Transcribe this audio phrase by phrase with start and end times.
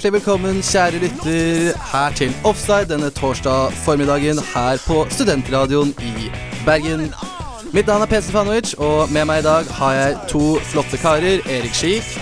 [0.00, 6.30] Hjertelig velkommen, kjære lytter, her til Offside denne torsdag formiddagen her på Studentradioen i
[6.64, 7.12] Bergen.
[7.76, 11.44] Mitt navn er PC Fanovic, og med meg i dag har jeg to flotte karer.
[11.44, 12.16] Erik Schief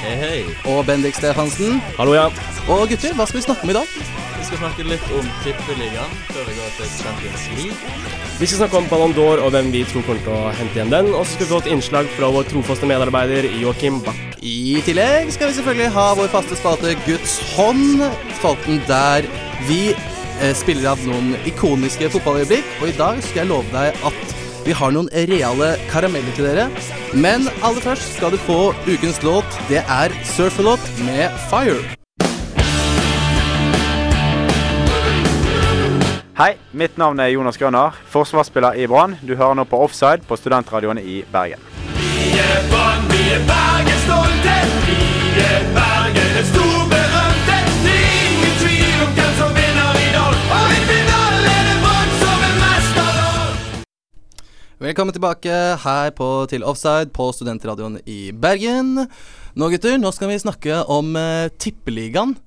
[0.66, 1.78] og Bendik Stefansen.
[2.00, 2.26] Hallo, ja.
[2.66, 4.27] Og gutter, hva skal vi snakke om i dag?
[4.48, 8.12] Vi skal snakke litt om tippeligaen før vi går til Champions League.
[8.38, 10.92] Vi skal snakke om Ballon d'Or og hvem vi tror kommer til å hente igjen
[10.94, 11.10] den.
[11.12, 14.22] Og så skal vi få et innslag fra vår trofaste medarbeider Joakim Bach.
[14.40, 18.06] I tillegg skal vi selvfølgelig ha vår faste spalte Guds hånd.
[18.38, 19.28] Spalten der
[19.68, 22.72] vi eh, spiller av noen ikoniske fotballøyeblikk.
[22.80, 26.70] Og i dag skal jeg love deg at vi har noen reale karameller til dere.
[27.12, 29.62] Men aller først skal du få ukens låt.
[29.68, 31.97] Det er Surferlåt med Fire.
[36.38, 39.16] Hei, mitt navn er Jonas Grønner, forsvarsspiller i Brann.
[39.26, 41.58] Du hører nå på Offside på studentradioene i Bergen.
[41.96, 44.54] Vi er Brann, vi er Bergen stolte.
[44.84, 45.00] Vi
[45.42, 47.58] er Bergen, den storberømte.
[47.82, 50.38] Det er ingen tvil om hvem som vinner i dag.
[50.60, 53.84] Og i finalen er det Brann som er mesterlag.
[54.86, 58.94] Velkommen tilbake her på, til Offside på Studentradioen i Bergen.
[59.58, 62.38] Nå, gutter, nå skal vi snakke om eh, Tippeligaen.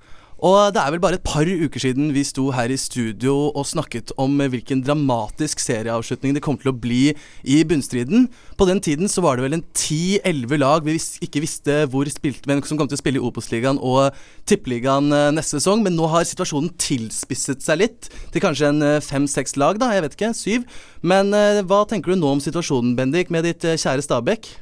[0.41, 3.67] Og det er vel bare et par uker siden vi sto her i studio og
[3.69, 7.11] snakket om hvilken dramatisk serieavslutning det kom til å bli
[7.45, 8.25] i bunnstriden.
[8.57, 12.49] På den tiden så var det vel en 10-11 lag vi ikke visste hvor spilte,
[12.49, 14.17] men som kom til å spille i Opos-ligaen og
[14.49, 15.85] Tippeligaen eh, neste sesong.
[15.85, 19.93] Men nå har situasjonen tilspisset seg litt til kanskje en eh, fem-seks lag, da.
[19.93, 20.33] Jeg vet ikke.
[20.41, 20.65] Syv.
[21.05, 24.55] Men eh, hva tenker du nå om situasjonen, Bendik, med ditt kjære Stabæk?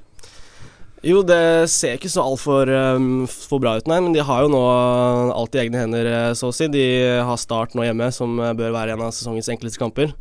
[1.05, 4.01] Jo, det ser ikke så altfor um, for bra ut, nei.
[4.03, 4.63] Men de har jo nå
[5.31, 6.67] alt i egne hender, eh, så å si.
[6.71, 6.83] De
[7.23, 10.11] har Start nå hjemme, som eh, bør være en av sesongens enkleste kamper.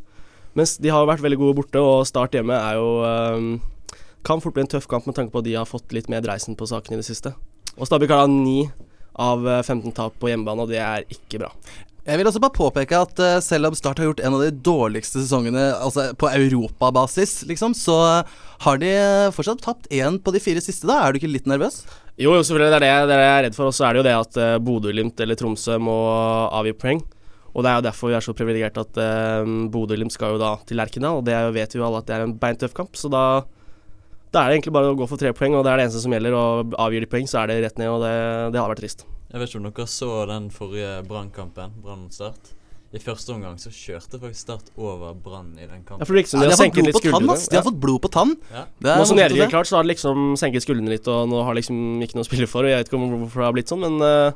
[0.58, 3.50] Mens de har jo vært veldig gode borte, og Start hjemme er jo um,
[4.26, 6.22] Kan fort bli en tøff kamp med tanke på at de har fått litt mer
[6.22, 7.34] dreisen på saken i det siste.
[7.78, 8.68] Og Stabæk har da ni
[9.18, 11.50] av eh, 15 tap på hjemmebane, og det er ikke bra.
[12.08, 14.52] Jeg vil også bare påpeke at uh, selv om Start har gjort en av de
[14.64, 17.98] dårligste sesongene altså på europabasis, liksom, så
[18.64, 20.88] har de eh, fortsatt tapt én på de fire siste.
[20.88, 21.82] da Er du ikke litt nervøs?
[22.16, 22.70] Jo, jo, selvfølgelig.
[22.72, 23.68] Det er det, det er jeg er redd for.
[23.68, 25.98] Og så er det jo det at uh, Bodø-Glimt eller Tromsø må
[26.48, 27.04] avgi poeng.
[27.52, 30.54] Og det er jo derfor vi er så privilegert at uh, Bodø-Glimt skal jo da
[30.64, 32.96] til Lerkendal, og det vet jo alle at det er en beintøff kamp.
[32.96, 33.26] Så da,
[34.32, 36.02] da er det egentlig bare å gå for tre poeng, og det er det eneste
[36.08, 36.40] som gjelder.
[36.40, 38.16] Og avgir de poeng, så er det rett ned, og det,
[38.56, 39.04] det har vært trist.
[39.28, 42.54] Jeg vet ikke om dere så den forrige Brannkampen, Brann mot Start.
[42.88, 46.06] I første omgang så kjørte faktisk Start over Brann i den Ja, kampen.
[46.08, 47.48] for liksom, de, som Ja, de har har fått blod litt på tann, ass.
[47.48, 48.36] De har fått blod på tann.
[48.48, 48.62] Ja.
[48.80, 51.54] Nå som voldsomt, er klart, så har de liksom senket skuldrene litt, og nå har
[51.58, 52.64] liksom ikke noe å spille for.
[52.64, 54.32] Og jeg vet ikke hvorfor det har blitt sånn, men uh,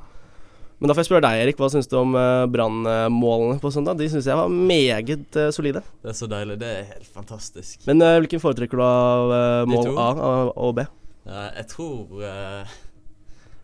[0.82, 1.58] men da får jeg spørre deg, Erik.
[1.62, 3.94] Hva syns du om uh, Brann-målene på søndag?
[4.00, 5.78] De syns jeg var meget uh, solide.
[6.02, 6.56] Det er så deilig.
[6.58, 7.84] Det er helt fantastisk.
[7.86, 9.92] Men uh, hvilken foretrekker du av uh, mål?
[9.94, 10.08] A
[10.50, 10.84] og- B?
[11.22, 12.18] Ja, jeg tror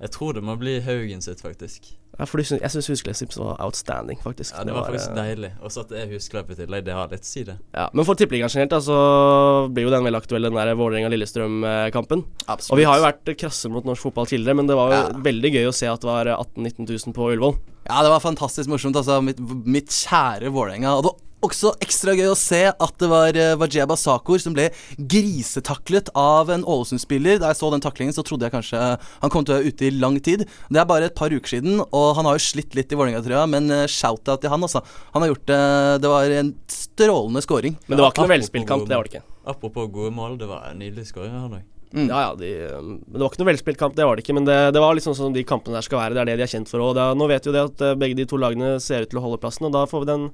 [0.01, 1.89] Jeg tror det må bli Haugen sitt, faktisk.
[2.19, 4.55] Ja, for du syns- jeg syns Husklepp var outstanding, faktisk.
[4.57, 5.51] Ja, Det var faktisk var, deilig.
[5.63, 7.57] Og så at det er husklepp i tillegg, det har litt å si, det.
[7.75, 12.25] Ja, men for tippeligaen generelt, da, så blir jo den veldig aktuell, den der Vålerenga-Lillestrøm-kampen.
[12.49, 12.73] Absolutt.
[12.73, 15.09] Og vi har jo vært krasse mot norsk fotball tidligere, men det var jo Ja.
[15.19, 17.59] veldig gøy å se at det var 18 000-19 000 på Ullevål.
[17.89, 18.97] Ja, det var fantastisk morsomt.
[18.97, 20.89] Altså, mitt, mitt kjære Vålerenga.
[20.99, 24.55] hadde det var også ekstra gøy å se at det var uh, Wajeba Sakur som
[24.57, 24.69] ble
[24.99, 27.39] grisetaklet av en Ålesund-spiller.
[27.43, 29.89] Da jeg så den taklingen, så trodde jeg kanskje han kom til å være ute
[29.89, 30.45] i lang tid.
[30.69, 33.47] Det er bare et par uker siden, og han har jo slitt litt i Vålerenga-trøya,
[33.55, 34.83] men uh, shout-out til han, altså.
[35.15, 35.63] Han har gjort det
[36.05, 37.79] Det var en strålende scoring.
[37.87, 39.27] Men det var ikke noe velspilt kamp, det var det ikke.
[39.49, 41.61] Apropos gode mål, det var en nydelig scoring her nå.
[41.89, 42.05] Mm.
[42.11, 42.49] Ja, ja, de,
[42.85, 44.35] men Det var ikke noe velspilt kamp, det var det ikke.
[44.37, 46.19] Men det, det var liksom sånn de kampene der skal være.
[46.19, 46.83] Det er det de er kjent for.
[46.85, 49.07] Og det, er- nå vet vi jo det at eh, begge de to lagene ser
[49.07, 50.27] ut til å holde plassen, og da får vi den,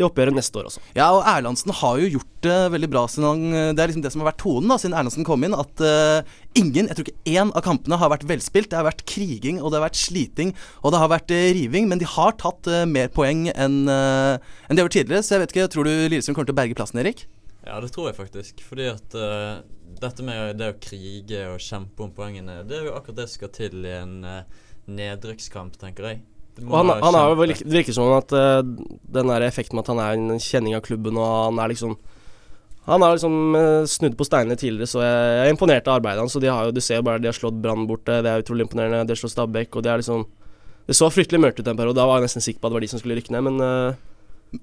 [0.00, 0.82] det oppgjøret neste år også.
[0.96, 4.12] Ja, og Erlandsen har jo gjort det veldig bra siden han Det er liksom det
[4.14, 5.56] som har vært tonen da siden Erlandsen kom inn.
[5.56, 8.70] At uh, ingen, jeg tror ikke én av kampene har vært velspilt.
[8.72, 11.90] Det har vært kriging, og det har vært sliting, og det har vært uh, riving.
[11.90, 15.24] Men de har tatt uh, mer poeng enn enn de har gjort tidligere.
[15.26, 17.26] Så jeg vet ikke, tror du Lillestrøm kommer til å berge plassen, Erik?
[17.66, 18.62] Ja, det tror jeg faktisk.
[18.64, 19.60] Fordi at uh,
[20.00, 23.42] dette med det å krige og kjempe om poengene, det er jo akkurat det som
[23.42, 26.22] skal til i en uh, nedrykkskamp, tenker jeg.
[26.66, 29.92] Og han, han har jo Det virker som at uh, den der effekten med at
[29.92, 31.96] han er en kjenning av klubben, og han er liksom
[32.88, 36.24] Han har liksom uh, snudd på steinene tidligere, så jeg, jeg er imponert av arbeidet
[36.24, 36.36] hans.
[36.36, 38.44] Og de har jo, du ser jo bare de har slått Brann borte, det er
[38.44, 39.04] utrolig imponerende.
[39.06, 40.26] De har slått Stabæk, og det er liksom
[40.88, 42.00] Det så fryktelig mørkt ut en periode.
[42.00, 43.60] Da var jeg nesten sikker på at det var de som skulle rykke ned, men
[43.62, 44.08] uh,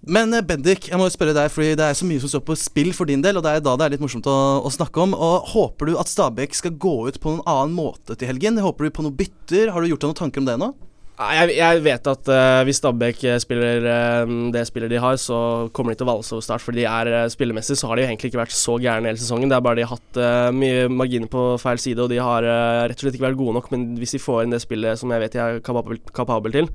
[0.03, 2.57] Men Bendik, jeg må jo spørre deg, fordi det er så mye som står på
[2.59, 4.99] spill for din del, og det er da det er litt morsomt å, å snakke
[5.05, 5.13] om.
[5.15, 8.59] Og Håper du at Stabæk skal gå ut på noen annen måte til helgen?
[8.59, 9.71] Håper du på noen bytter?
[9.71, 10.73] Har du gjort deg noen tanker om det nå?
[11.17, 15.65] Jeg, jeg vet at uh, hvis Stabæk eh, spiller uh, det spillet de har, så
[15.73, 16.61] kommer de til å valse over start.
[16.61, 19.49] For de er uh, spillemessig så har de egentlig ikke vært så gærne hele sesongen.
[19.49, 22.93] Det er bare de har hatt mye marginer på feil side, og de har rett
[22.93, 23.71] og slett ikke vært gode nok.
[23.73, 26.71] Men hvis de får inn det spillet som jeg vet de er kapabel, kapabel til,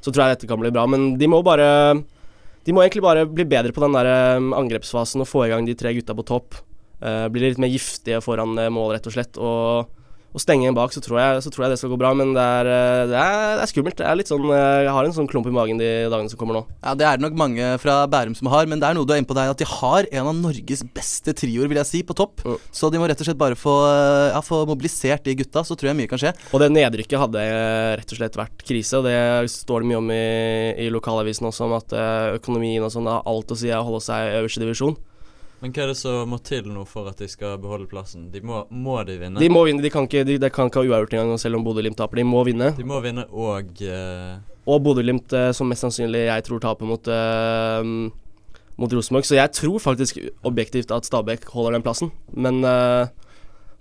[0.00, 0.88] så tror jeg dette kan bli bra.
[0.88, 1.68] Men de må bare
[2.64, 5.76] De må egentlig bare bli bedre på den der angrepsfasen og få i gang de
[5.76, 6.62] tre gutta på topp.
[7.02, 9.36] Bli litt mer giftige foran mål, rett og slett.
[9.36, 9.90] Og
[10.32, 12.12] og stenge en bak, så tror, jeg, så tror jeg det skal gå bra.
[12.16, 13.98] Men det er, eh, det er, det er skummelt.
[14.00, 16.56] Det er sånn, eh, jeg har en sånn klump i magen de dagene som kommer
[16.56, 16.62] nå.
[16.80, 19.12] Ja, Det er det nok mange fra Bærum som har, men det er noe du
[19.12, 22.02] er inne på der, at de har en av Norges beste trioer, vil jeg si,
[22.06, 22.44] på topp.
[22.46, 22.56] Mm.
[22.72, 23.76] Så de må rett og slett bare få,
[24.32, 26.34] ja, få mobilisert de gutta, så tror jeg mye kan skje.
[26.52, 30.00] Og det nedrykket hadde eh, rett og slett vært krise, og det står det mye
[30.00, 30.26] om i,
[30.86, 31.96] i lokalavisen også, om at
[32.40, 34.96] økonomien og sånn har alt å si å holde seg i øverste divisjon.
[35.62, 38.24] Men hva er det som må til nå for at de skal beholde plassen?
[38.32, 39.38] De må, må de vinne?
[39.38, 41.66] De må vinne, de kan ikke, de, de kan ikke ha uavgjort engang, selv om
[41.68, 42.18] Bodø-Glimt taper.
[42.18, 42.72] De må vinne.
[42.74, 44.40] De må vinne og uh...
[44.66, 49.28] Og Bodø-Glimt, eh, som mest sannsynlig jeg tror taper mot, uh, mot Rosenborg.
[49.28, 50.18] Så jeg tror faktisk
[50.50, 52.10] objektivt at Stabæk holder den plassen.
[52.34, 52.58] Men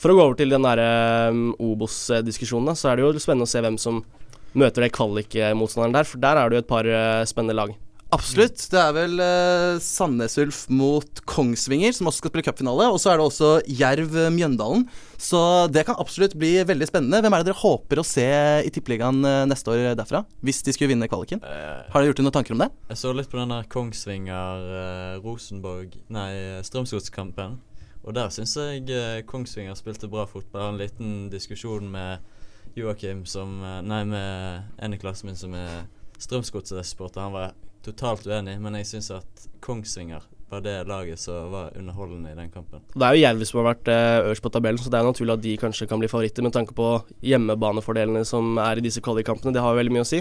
[0.02, 0.90] for å gå over til den derre
[1.34, 4.04] um, Obos-diskusjonen, så er det jo spennende å se hvem som
[4.54, 6.10] møter det kvalik-motstanderen der.
[6.14, 6.90] For der er det jo et par
[7.30, 7.74] spennende lag.
[8.12, 8.60] Absolutt.
[8.72, 12.90] Det er vel uh, Sandnes Ulf mot Kongsvinger, som også skal spille cupfinale.
[12.92, 14.84] Og så er det også Jerv eh, Mjøndalen.
[15.22, 15.40] Så
[15.72, 17.22] det kan absolutt bli veldig spennende.
[17.24, 18.26] Hvem er det dere håper å se
[18.68, 20.26] i Tippeligaen uh, neste år derfra?
[20.44, 21.40] Hvis de skulle vinne kvaliken?
[21.40, 22.70] eh, Har dere gjort dere noen tanker om det?
[22.92, 26.32] Jeg så litt på den der Kongsvinger-Rosenborg Nei,
[26.68, 27.62] Strømsgodskampen.
[28.02, 30.74] Og der syns jeg eh, Kongsvinger spilte bra fotball.
[30.74, 32.20] En liten diskusjon med
[32.76, 35.86] Joakim som eh, Nei, med en i klassen min som er
[36.22, 37.22] Strømsgodset-supporter.
[37.30, 37.50] Han var
[37.86, 42.50] totalt uenig, men jeg syns at Kongsvinger var det laget som var underholdende i den
[42.52, 42.82] kampen.
[42.92, 45.36] Det er jo Jerv som har vært eh, øverst på tabellen, så det er naturlig
[45.38, 46.88] at de kanskje kan bli favoritter med tanke på
[47.24, 49.54] hjemmebanefordelene som er i disse kvalikkampene.
[49.56, 50.20] Det har jo veldig mye å si.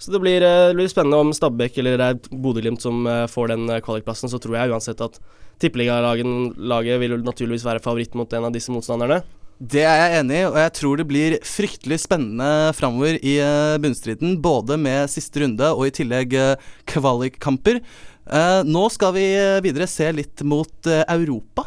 [0.00, 3.52] Så det blir, eh, det blir spennende om Stabæk eller er Bodø-Glimt som eh, får
[3.52, 4.32] den eh, kvalikplassen.
[4.32, 5.20] Så tror jeg uansett at
[5.60, 9.20] tippeligalaget vil naturligvis være favoritt mot en av disse motstanderne.
[9.60, 13.76] Det er jeg enig i, og jeg tror det blir fryktelig spennende framover i uh,
[13.82, 14.38] bunnstriden.
[14.40, 17.82] Både med siste runde og i tillegg uh, kvalikkamper.
[18.30, 21.64] Eh, nå skal vi eh, videre se litt mot eh, Europa.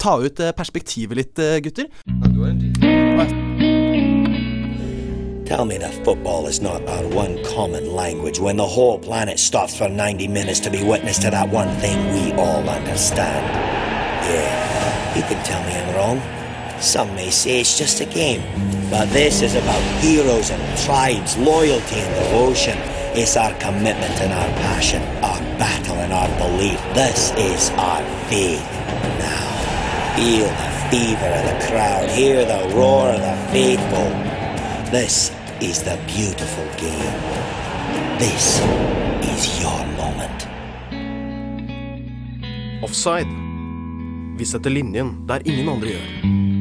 [0.00, 1.86] Ta ut eh, perspektivet litt, eh, gutter.
[5.46, 9.76] Tell me that football is not our one common language when the whole planet stops
[9.76, 13.46] for 90 minutes to be witness to that one thing we all understand.
[14.26, 16.45] Yeah, you can tell me I'm wrong.
[16.80, 18.42] Some may say it's just a game.
[18.90, 22.78] But this is about heroes and tribes, loyalty and devotion.
[23.16, 26.78] It's our commitment and our passion, our battle and our belief.
[26.94, 28.62] This is our faith.
[29.18, 29.48] Now,
[30.14, 34.10] feel the fever of the crowd, hear the roar of the faithful.
[34.92, 37.16] This is the beautiful game.
[38.18, 38.60] This
[39.24, 40.46] is your moment.
[42.82, 43.28] Offside.
[44.38, 46.55] Vi setter linjen der ingen andre gjør.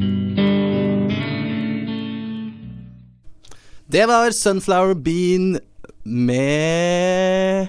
[3.95, 5.59] Det var Sunflower Bean
[6.03, 7.67] med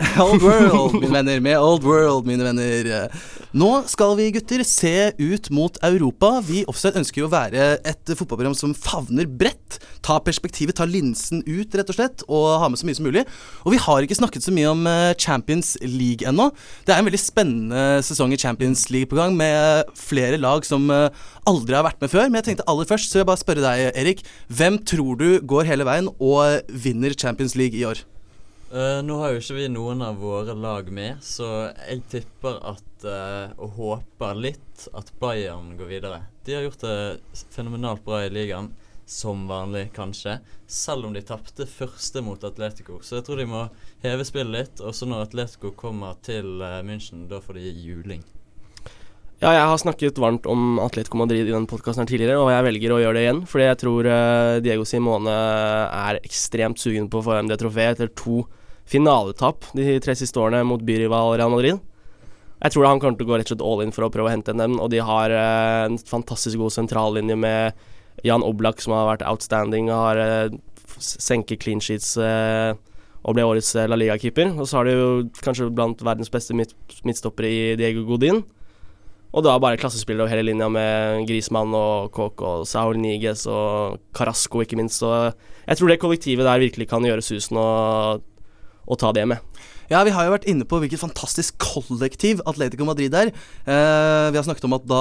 [0.22, 1.40] Old World, mine venner.
[1.44, 3.10] Med Old World, mine venner.
[3.52, 6.30] Nå skal vi gutter se ut mot Europa.
[6.46, 9.80] Vi Offside ønsker jo å være et fotballprogram som favner bredt.
[10.06, 13.24] Ta perspektivet, ta linsen ut, rett og slett, og ha med så mye som mulig.
[13.66, 16.48] Og vi har ikke snakket så mye om eh, Champions League ennå.
[16.86, 20.88] Det er en veldig spennende sesong i Champions League på gang, med flere lag som
[20.94, 21.10] eh,
[21.50, 22.30] aldri har vært med før.
[22.30, 24.24] Men jeg tenkte aller først, så vil jeg bare spørre deg, Erik.
[24.48, 28.00] Hvem tror du går hele veien og vinner Champions League i år?
[28.70, 33.02] Eh, nå har jo ikke vi noen av våre lag med, så jeg tipper at
[33.02, 36.20] uh, og håper litt at Bayern går videre.
[36.46, 38.68] De har gjort det fenomenalt bra i ligaen,
[39.10, 40.36] som vanlig kanskje,
[40.70, 43.00] selv om de tapte første mot Atletico.
[43.02, 43.64] Så jeg tror de må
[44.04, 48.22] heve spillet litt, og så når Atletico kommer til uh, München, da får de juling.
[49.40, 52.94] Ja, jeg har snakket varmt om Atletico Madrid i denne podkasten tidligere, og jeg velger
[52.94, 54.08] å gjøre det igjen, fordi jeg tror
[54.62, 58.44] Diego Simone er ekstremt sugen på å få hjem det trofeet etter to
[58.90, 61.80] finaletap de tre siste årene mot byrival Real Madrid.
[62.60, 64.28] Jeg tror han kommer til å gå rett og slett all in for å prøve
[64.28, 67.86] å hente en dem, og de har eh, en fantastisk god sentrallinje med
[68.26, 70.58] Jan Oblak, som har vært outstanding og har eh,
[71.00, 72.74] senket clean sheets eh,
[73.20, 74.52] og ble årets La Liga-keeper.
[74.60, 75.10] Og så har de jo
[75.44, 76.74] kanskje blant verdens beste midt
[77.06, 78.42] midtstoppere i Diego Godin.
[79.30, 84.00] Og da bare klassespillere over hele linja med Grismann og Kåk og Saul Niges og
[84.16, 84.98] Carasco, ikke minst.
[85.04, 85.12] Så
[85.68, 88.24] jeg tror det kollektivet der virkelig kan gjøre susen og,
[88.90, 89.38] og ta det med.
[89.90, 93.32] Ja, vi har jo vært inne på hvilket fantastisk kollektiv Atletico Madrid er.
[93.66, 95.00] Eh, vi har snakket om at da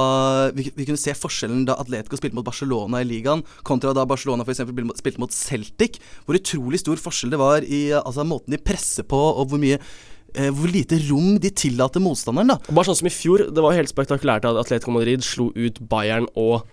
[0.55, 4.46] vi, vi kunne se forskjellen da Atletico spilte mot Barcelona i ligaen, kontra da Barcelona
[4.48, 6.00] for eksempel spilte mot- Celtic.
[6.25, 9.77] Hvor utrolig stor forskjell det var i altså, måten de presser på, og hvor mye
[9.77, 12.60] eh, hvor lite rom de tillater motstanderen, da.
[12.74, 16.25] Bare sånn som i fjor, det var helt spektakulært at Atletico Madrid slo ut Bayern
[16.34, 16.63] og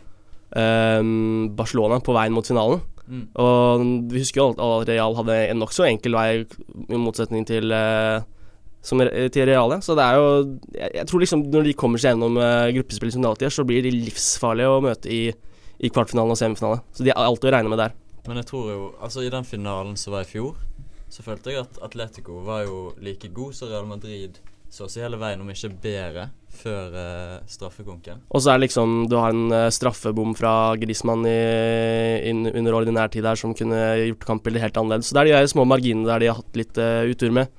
[0.57, 1.05] eh,
[1.57, 2.81] Barcelona på veien mot finalen.
[3.07, 3.27] Mm.
[3.39, 8.25] Og vi husker jo at Real hadde en nokså enkel vei, i motsetning til, eh,
[8.87, 9.79] som, til Reale.
[9.85, 10.27] Så det er jo
[10.75, 13.57] jeg, jeg tror liksom når de kommer seg gjennom uh, gruppespillet som de alltid gjør,
[13.59, 15.23] så blir de livsfarlige å møte i,
[15.79, 16.83] i kvartfinalen og semifinale.
[16.97, 17.97] Så de er alltid å regne med der.
[18.27, 20.57] Men jeg tror jo Altså, i den finalen som var i fjor,
[21.13, 24.41] så følte jeg at Atletico var jo like god som Real Madrid
[24.73, 26.27] så å si hele veien, om ikke bedre,
[26.59, 28.25] før uh, straffekonken.
[28.31, 31.37] Og så er det liksom Du har en uh, straffebom fra Griezmann i,
[32.31, 35.11] in, under ordinær tid her som kunne gjort kampbildet helt annerledes.
[35.11, 37.53] Så det er de små marginene der de har hatt litt uh, utur med.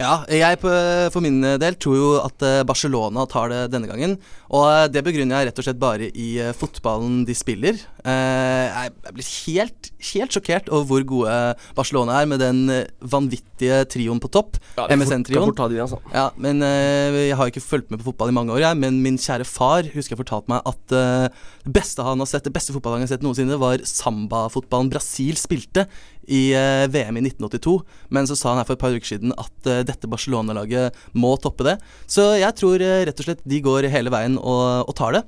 [0.00, 4.16] Ja, jeg for min del tror jo at eh, Barcelona tar det denne gangen.
[4.50, 7.78] Og eh, det begrunner jeg rett og slett bare i eh, fotballen de spiller.
[8.04, 11.36] Jeg blir helt, helt sjokkert over hvor gode
[11.76, 12.58] Barcelona er med den
[13.00, 14.58] vanvittige trioen på topp.
[14.76, 15.54] Ja, MSN-trioen.
[15.80, 16.02] altså.
[16.12, 19.16] Ja, men Jeg har ikke fulgt med på fotball i mange år, jeg, men min
[19.16, 23.00] kjære far husker jeg fortalte meg at det beste han har sett, det beste fotballen
[23.00, 25.86] han har sett noensinne, var sambafotballen Brasil spilte
[26.28, 27.74] i eh, VM i 1982.
[28.14, 31.34] Men så sa han her for et par uker siden at eh, dette Barcelona-laget må
[31.42, 31.76] toppe det.
[32.10, 35.24] Så jeg tror eh, rett og slett de går hele veien og, og tar det.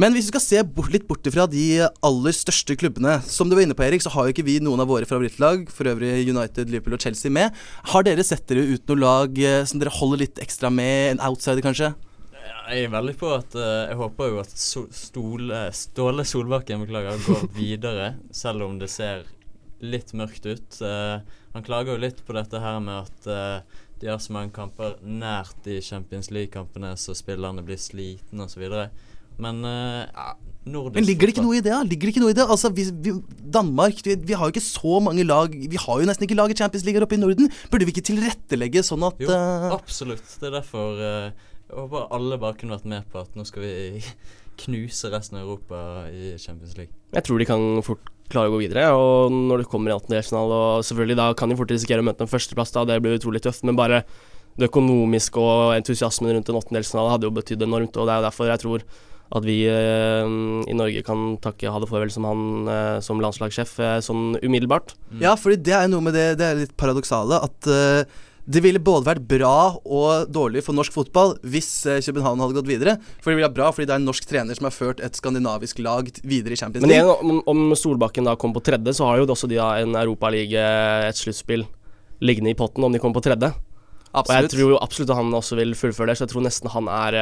[0.00, 3.52] Men hvis vi skal se bort, litt bort ifra de aller største klubbene Som du
[3.52, 6.24] var inne på, Erik, så har jo ikke vi noen av våre favorittlag, for øvrig
[6.24, 7.52] United, Liverpool og Chelsea, med.
[7.92, 11.18] Har dere sett dere ut noe lag som dere holder litt ekstra med?
[11.18, 11.92] En outsider, kanskje?
[12.70, 17.18] Jeg er veldig på at uh, Jeg håper jo at so Stole, Ståle Solbakken beklager,
[17.26, 19.26] går videre, selv om det ser
[19.80, 20.80] litt mørkt ut.
[20.84, 24.54] Eh, han klager jo litt på dette her med at eh, de har så mange
[24.56, 28.64] kamper nært de Champions League-kampene, så spillerne blir slitne osv.
[29.40, 30.30] Men eh, ja,
[30.68, 31.76] nordisk Men ligger det ikke noe i det?
[31.90, 32.46] Ligger det ikke noe i det?
[32.46, 33.14] Altså, vi, vi,
[33.56, 36.52] Danmark vi, vi har jo ikke så mange lag Vi har jo nesten ikke lag
[36.52, 37.48] i Champions League oppe i Norden.
[37.72, 39.32] Burde vi ikke tilrettelegge sånn at Jo,
[39.72, 40.26] absolutt.
[40.40, 43.62] Det er derfor uh, jeg håper alle bare kunne vært med på at nå skal
[43.62, 43.74] vi
[44.64, 46.94] knuse resten av Europa i Champions League.
[47.14, 48.88] Jeg tror de kan fort klare å gå videre.
[48.94, 52.26] Og når det kommer i internasjonal, og selvfølgelig da kan de fort risikere å møte
[52.26, 52.86] en førsteplass, da.
[52.88, 53.66] Det blir utrolig tøft.
[53.66, 54.04] Men bare
[54.58, 57.96] det økonomiske og entusiasmen rundt en åttendelsfinale hadde jo betydd enormt.
[57.96, 58.86] Og det er jo derfor jeg tror
[59.30, 60.32] at vi eh,
[60.66, 64.96] i Norge kan takke ha det farvel som han eh, som landslagssjef eh, sånn umiddelbart.
[65.22, 68.18] Ja, fordi det er noe med det Det er litt paradoksale at eh,
[68.50, 72.70] det ville både vært bra og dårlig for norsk fotball hvis eh, København hadde gått
[72.70, 72.96] videre.
[73.20, 75.18] For det ville vært bra fordi det er en norsk trener som har ført et
[75.18, 77.06] skandinavisk lag videre i Champions Men League.
[77.06, 79.94] igjen, om, om Solbakken da kom på tredje, så har jo også de da en
[80.00, 80.64] Europaliga,
[81.06, 81.66] et sluttspill,
[82.24, 83.52] liggende i potten om de kommer på tredje.
[84.10, 86.70] Og jeg tror jo absolutt at han også vil fullføre det, så jeg tror nesten
[86.72, 87.16] han er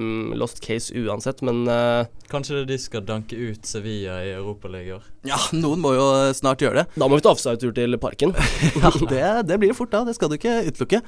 [0.00, 1.42] um, lost case uansett.
[1.44, 5.28] Men uh, Kanskje de skal danke ut Sevilla i Europaligaen i.
[5.28, 6.96] Ja, noen må jo snart gjøre det.
[6.96, 8.32] da må vi ta offside-tur til parken.
[8.80, 11.02] Ja, det, det blir det fort da, det skal du ikke utelukke.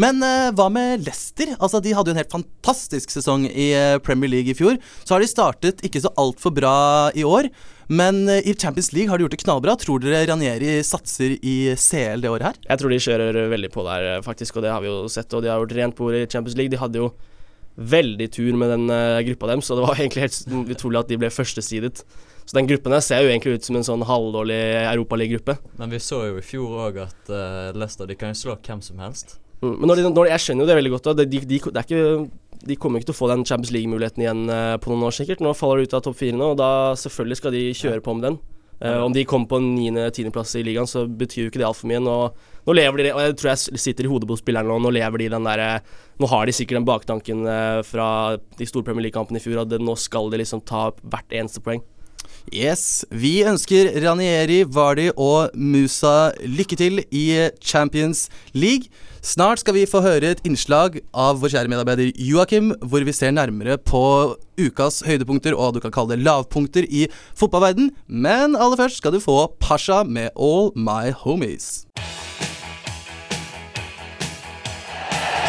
[0.00, 1.52] Men uh, hva med Leicester?
[1.58, 4.78] Altså, De hadde jo en helt fantastisk sesong i eh, Premier League i fjor.
[5.04, 6.76] Så har de startet ikke så altfor bra
[7.12, 7.50] i år.
[7.88, 9.74] Men eh, i Champions League har de gjort det knallbra.
[9.80, 12.60] Tror dere Ranieri satser i CL det året her?
[12.68, 15.32] Jeg tror de kjører veldig på der, eh, faktisk, og det har vi jo sett.
[15.32, 16.74] Og de har gjort rent bord i Champions League.
[16.74, 17.10] De hadde jo
[17.78, 21.20] veldig tur med den eh, gruppa dem, så det var egentlig helt utrolig at de
[21.20, 22.04] ble førstesidet.
[22.48, 25.58] Så den gruppen der ser jo egentlig ut som en sånn halvdårlig europaliggruppe.
[25.80, 28.80] Men vi så jo i fjor òg at uh, Leicester de kan jo slå hvem
[28.84, 29.36] som helst.
[29.62, 31.08] Mm, Men når de, når de, jeg skjønner jo det veldig godt.
[31.08, 31.16] Da.
[31.18, 32.28] De, de, de, det er ikke,
[32.68, 35.42] de kommer ikke til å få den Champions League-muligheten igjen eh, på noen år, sikkert.
[35.44, 38.14] Nå faller de ut av topp fire nå, og da selvfølgelig skal de kjøre på
[38.18, 38.38] med den.
[38.78, 41.90] Eh, om de kommer på en niende-tiendeplass i ligaen, så betyr jo ikke det altfor
[41.90, 42.02] mye.
[42.04, 42.16] Nå,
[42.68, 45.24] nå lever de, og jeg tror jeg sitter i hodet på spillerne nå, nå lever
[45.24, 45.70] de den derre
[46.18, 48.08] Nå har de sikkert den baktanken eh, fra
[48.58, 51.82] de store Premier League-kampene i fjor, at nå skal de liksom ta hvert eneste poeng.
[52.52, 53.04] Yes.
[53.10, 58.88] Vi ønsker Ranieri, Vardy og Musa lykke til i Champions League.
[59.22, 63.34] Snart skal vi få høre et innslag av vår kjære medarbeider Joakim, hvor vi ser
[63.34, 64.02] nærmere på
[64.58, 67.90] ukas høydepunkter og du kan kalle det lavpunkter i fotballverden.
[68.06, 71.86] Men aller først skal du få Pasha med All My Homies.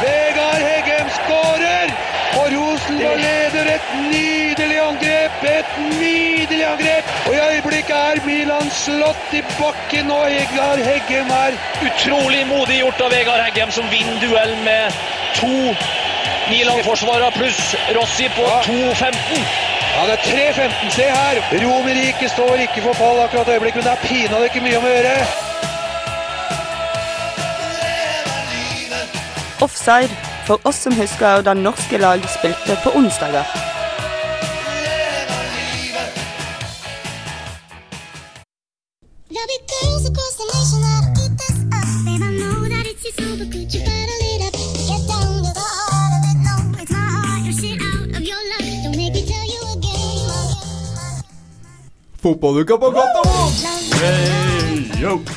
[0.01, 1.95] Vegard Heggem skårer!
[2.39, 3.87] Og Rosenborg leder et
[4.49, 5.31] nydelig angrep!
[5.43, 5.65] Et
[5.99, 7.05] nydelig angrep!
[7.27, 13.01] Og i øyeblikket er Milan slått i bakken, og Vegard Heggem er Utrolig modig gjort
[13.05, 14.97] av Vegard Heggem, som vinner duell med
[15.37, 15.53] to
[16.49, 18.61] Milan-forsvarere pluss Rossi på Ja.
[18.65, 19.45] 2.15.
[19.95, 20.91] Ja, det er 3-15.
[20.97, 21.41] Se her!
[21.63, 24.89] Romerike står ikke for fall akkurat i øyeblikket, men det er pinadø ikke mye om
[24.89, 25.15] å gjøre.
[29.61, 30.13] Offside,
[30.47, 33.68] for oss som husker da norske lag spilte på onsdager.
[52.21, 53.63] Fotballuka på godt og vondt!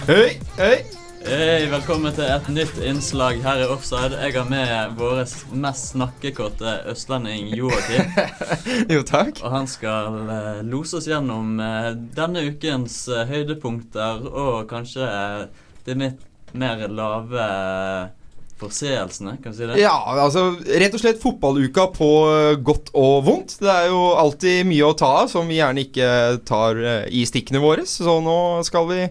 [0.09, 1.02] Hey, hei.
[1.23, 4.17] Hei, velkommen til et nytt innslag her i Offside.
[4.19, 5.21] Jeg har med vår
[5.55, 8.09] mest snakkekåte østlending Joakim.
[8.95, 9.39] jo, takk.
[9.39, 15.07] Og han skal eh, lose oss gjennom eh, denne ukens eh, høydepunkter og kanskje
[15.87, 17.45] de litt mer lave
[18.59, 19.77] forseelsene, kan vi si det?
[19.81, 22.09] Ja, altså rett og slett fotballuka på
[22.67, 23.61] godt og vondt.
[23.63, 26.11] Det er jo alltid mye å ta av som vi gjerne ikke
[26.51, 27.87] tar i stikkene våre.
[27.87, 29.07] Så nå skal vi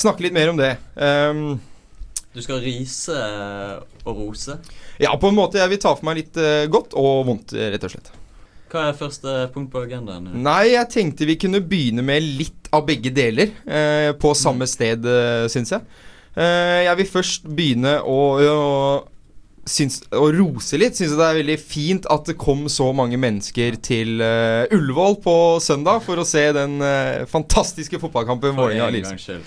[0.00, 0.74] snakke litt mer om det.
[0.96, 1.60] Um,
[2.30, 4.54] Du skal rise eh, og rose.
[5.02, 5.58] ja, på en måte.
[5.58, 8.12] Jeg vil ta for meg litt eh, godt og vondt, eh, rett og slett.
[8.70, 10.28] Hva er første punkt på agendaen?
[10.44, 15.02] Nei, jeg tenkte vi kunne begynne med litt av begge deler eh, på samme sted,
[15.02, 15.82] uh, syns jeg.
[16.38, 18.60] Eh, jeg vil først begynne å, å,
[19.68, 20.96] syns, å rose litt.
[20.98, 25.34] Syns det er veldig fint at det kom så mange mennesker til uh, Ullevål på
[25.62, 29.44] søndag for å se den uh, fantastiske fotballkampen For en gangs skyld.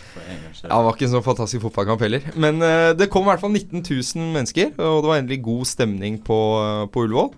[0.64, 2.30] Ja, det var ikke en så fantastisk fotballkamp heller.
[2.36, 5.68] Men uh, det kom i hvert fall 19 000 mennesker, og det var endelig god
[5.74, 6.40] stemning på,
[6.94, 7.34] på Ullevål.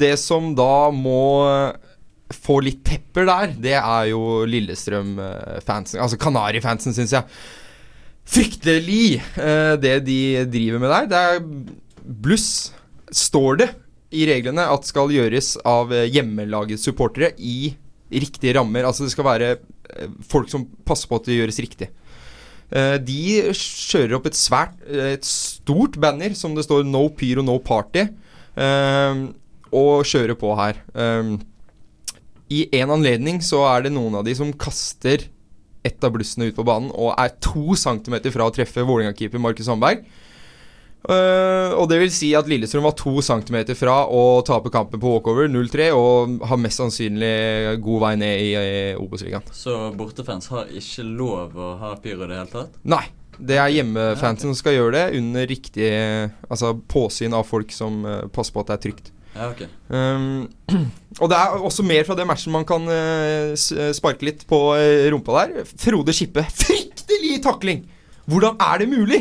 [0.00, 1.20] Det som da må
[2.32, 6.00] få litt pepper der, det er jo Lillestrøm-fansen.
[6.00, 7.40] Altså Kanari-fansen, syns jeg.
[8.28, 10.20] Fryktelig eh, det de
[10.52, 11.06] driver med der.
[11.08, 12.48] Det er bluss,
[13.08, 13.68] står det
[14.12, 17.72] i reglene, at skal gjøres av eh, hjemmelagets supportere i
[18.12, 18.84] riktige rammer.
[18.88, 21.92] Altså det skal være eh, folk som passer på at det gjøres riktig.
[22.68, 23.20] De
[23.56, 28.02] kjører opp et svært Et stort banner som det står 'No Pyro, No Party',
[29.72, 30.82] og kjører på her.
[32.52, 35.24] I en anledning så er det noen av de som kaster
[35.88, 39.68] ett av blussene ut på banen og er to centimeter fra å treffe Vålerenga-keeper Markus
[39.70, 40.04] Sandberg.
[41.08, 45.12] Uh, og det vil si at Lillestrøm var to centimeter fra å tape kampen på
[45.12, 49.46] walkover 0-3 og har mest sannsynlig god vei ned i, i Obos-ligaen.
[49.54, 52.82] Så bortefans har ikke lov å ha pyro i det hele tatt?
[52.82, 53.06] Nei.
[53.38, 55.90] Det er hjemmefansen som skal gjøre det, under riktig
[56.50, 59.12] Altså påsyn av folk som uh, passer på at det er trygt.
[59.38, 59.68] Ja, okay.
[59.86, 60.48] Um,
[61.22, 63.54] og det er også mer fra det matchen man kan uh,
[63.94, 65.68] sparke litt på eh, rumpa der.
[65.78, 66.42] Frode Skippe.
[66.58, 67.84] Fryktelig takling!
[68.28, 69.20] Hvordan er det mulig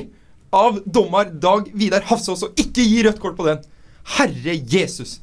[0.57, 3.61] av dommer Dag Vidar Hafsås å ikke gi rødt kort på den?
[4.17, 5.19] Herre Jesus!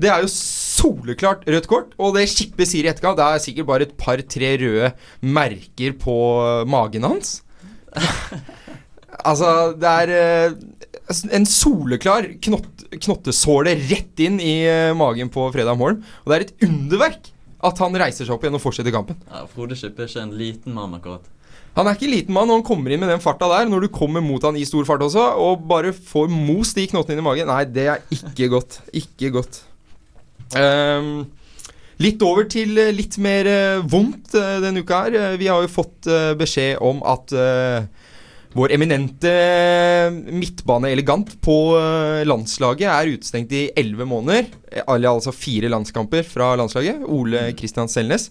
[0.00, 3.68] Det er jo soleklart rødt kort, og det Skippe sier i etterkant, det er sikkert
[3.68, 6.16] bare et par-tre røde merker på
[6.66, 7.36] magen hans.
[9.28, 10.14] altså, det er
[10.48, 10.56] uh,
[11.36, 16.02] en soleklar knott, knottesåle rett inn i eh, magen på Fredheim Holm.
[16.24, 17.30] Og det er et underverk
[17.62, 19.18] at han reiser seg opp igjen og fortsetter kampen.
[19.30, 21.28] Ja, Frode Skippe er ikke en liten mann, akkurat.
[21.76, 23.68] Han er ikke liten mann, og han kommer inn med den farta der.
[23.70, 27.16] Når du kommer mot han i stor fart også, og bare får most de knottene
[27.16, 28.82] inn i magen Nei, det er ikke godt.
[28.98, 29.62] Ikke godt.
[30.52, 31.30] Um,
[32.02, 35.38] litt over til eh, litt mer eh, vondt denne uka her.
[35.40, 37.86] Vi har jo fått beskjed om at eh,
[38.52, 39.30] vår eminente
[40.28, 44.50] midtbaneelegant på eh, landslaget er utestengt i elleve måneder.
[44.70, 47.06] Eh, altså fire landskamper fra landslaget.
[47.08, 48.28] Ole Kristian Selnes.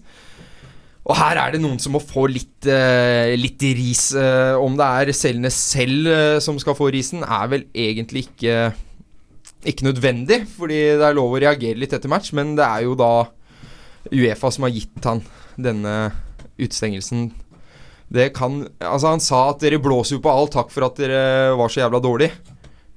[1.02, 4.12] Og her er det noen som må få litt, uh, litt ris.
[4.14, 8.70] Uh, om det er Selnes selv uh, som skal få risen, er vel egentlig ikke
[9.68, 12.96] ikke nødvendig, fordi det er lov å reagere litt etter match, men det er jo
[12.98, 13.28] da
[14.10, 15.22] Uefa som har gitt han
[15.62, 15.96] denne
[16.58, 17.28] utestengelsen.
[18.12, 20.52] Det kan Altså, han sa at dere blåser jo på alt.
[20.52, 22.32] takk for at dere var så jævla dårlig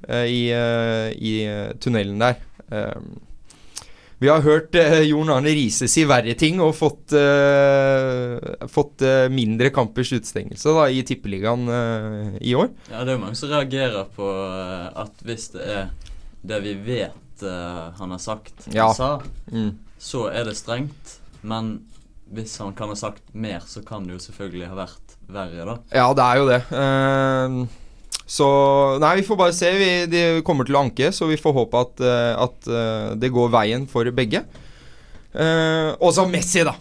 [0.09, 2.41] eh, i, eh, i eh, tunnelen der.
[4.19, 4.73] Vi har hørt
[5.05, 7.13] Jon Arne Riise si verre ting og fått,
[8.73, 9.03] fått
[9.35, 11.67] mindre kampers utestengelse i Tippeligaen
[12.41, 12.71] i år.
[12.89, 14.29] Ja, det er jo mange som reagerer på
[15.05, 15.91] at hvis det er
[16.47, 17.45] det vi vet
[17.99, 18.89] han har sagt Ja.
[18.95, 19.21] sa,
[19.53, 19.75] Mm.
[19.99, 21.19] så er det strengt.
[21.43, 21.83] Men
[22.33, 25.79] hvis han kan ha sagt mer, så kan det jo selvfølgelig ha vært verre, da.
[25.95, 26.61] Ja, det er jo det.
[26.81, 27.81] Eh,
[28.27, 28.49] så
[29.03, 29.71] Nei, vi får bare se.
[29.79, 33.33] Vi, de kommer til å anke, så vi får håpe at, eh, at eh, det
[33.35, 34.45] går veien for begge.
[35.35, 36.77] Eh, og så Messi, da.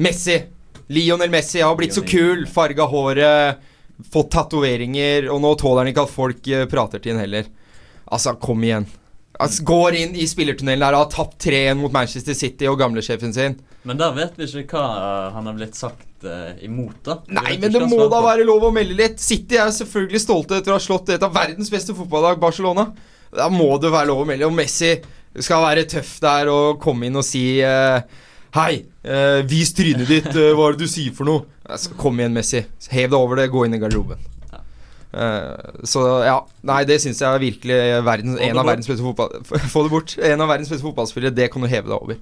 [0.00, 0.40] Messi.
[0.92, 2.46] Lionel Messi har blitt så kul.
[2.50, 3.62] Farga håret,
[4.12, 7.48] fått tatoveringer, og nå tåler han ikke at folk eh, prater til han heller.
[8.04, 8.88] Altså, kom igjen.
[9.34, 13.34] Altså, går inn i spillertunnelen der og har tapt 3-1 mot Manchester City og gamlesjefen
[13.34, 13.56] sin.
[13.84, 17.18] Men der vet vi ikke hva han har blitt sagt eh, imot, da.
[17.36, 19.22] Nei, men det må da være lov å melde litt.
[19.22, 22.88] City er selvfølgelig stolte etter å ha slått et av verdens beste fotballag, Barcelona.
[23.34, 24.48] Da må det være lov å melde.
[24.48, 24.92] Og Messi
[25.42, 27.98] skal være tøff der og komme inn og si uh,
[28.54, 31.42] Hei, uh, vis trynet ditt, hva er det du sier for noe?
[31.66, 32.62] Altså, kom igjen, Messi.
[32.92, 34.30] Hev deg over det, gå inn i garderoben.
[35.86, 39.36] Så ja, nei, det syns jeg er virkelig verdens, en av verdens beste fotball...
[39.72, 40.14] Få det bort.
[40.18, 42.18] En av verdens beste fotballspillere, det kan du heve deg over.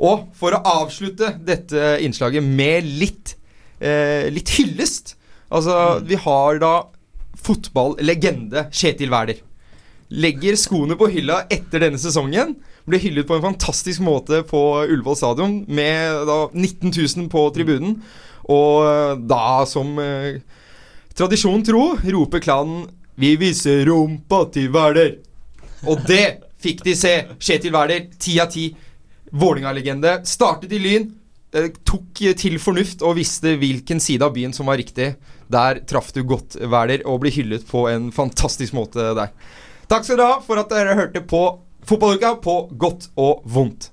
[0.00, 3.34] Og for å avslutte dette innslaget med litt
[3.80, 5.16] eh, Litt hyllest
[5.50, 6.74] Altså, vi har da
[7.40, 9.40] fotballegende Kjetil Wæler.
[10.10, 12.52] Legger skoene på hylla etter denne sesongen.
[12.86, 17.96] Ble hyllet på en fantastisk måte på Ullevål stadion med da 19 000 på tribunen.
[18.50, 20.38] Og eh, da, som eh,
[21.18, 22.86] tradisjon tro, roper klanen
[23.20, 25.18] 'Vi viser rumpa til Wæler'.
[25.90, 27.12] Og det fikk de se.
[27.38, 28.70] Kjetil Wæler, ti av ti.
[29.30, 30.20] Vålinga-legende.
[30.28, 31.08] Startet i Lyn.
[31.86, 35.14] Tok til fornuft og visste hvilken side av byen som var riktig.
[35.50, 39.32] Der traff du godt, Wæler, og ble hyllet på en fantastisk måte der.
[39.90, 41.42] Takk skal dere ha for at dere hørte på
[41.88, 43.88] Fotballuka på godt og vondt.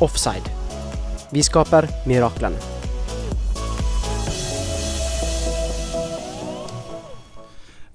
[0.00, 0.50] Offside.
[1.34, 2.58] Vi skaper miraklene.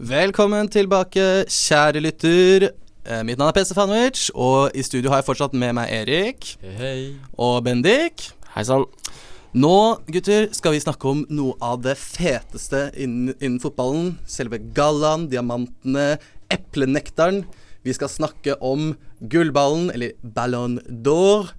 [0.03, 2.65] Velkommen tilbake, kjære lytter.
[3.07, 6.57] Eh, mitt navn er PC Fanwich, og i studio har jeg fortsatt med meg Erik.
[6.59, 6.99] Hei, hei.
[7.39, 8.27] Og Bendik.
[8.51, 8.83] Hei sann.
[9.53, 14.17] Nå, gutter, skal vi snakke om noe av det feteste innen, innen fotballen.
[14.27, 16.17] Selve gallaen, diamantene,
[16.51, 17.43] eplenektaren.
[17.85, 21.53] Vi skal snakke om gullballen, eller Ballon d'Or.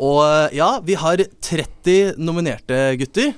[0.00, 3.34] Og eh, ja, vi har 30 nominerte gutter.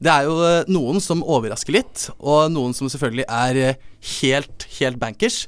[0.00, 4.64] Det er jo eh, noen som overrasker litt, og noen som selvfølgelig er eh, helt,
[4.78, 5.44] helt bankers.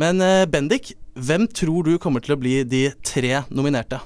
[0.00, 0.18] Men
[0.50, 4.00] Bendik, hvem tror du kommer til å bli de tre nominerte?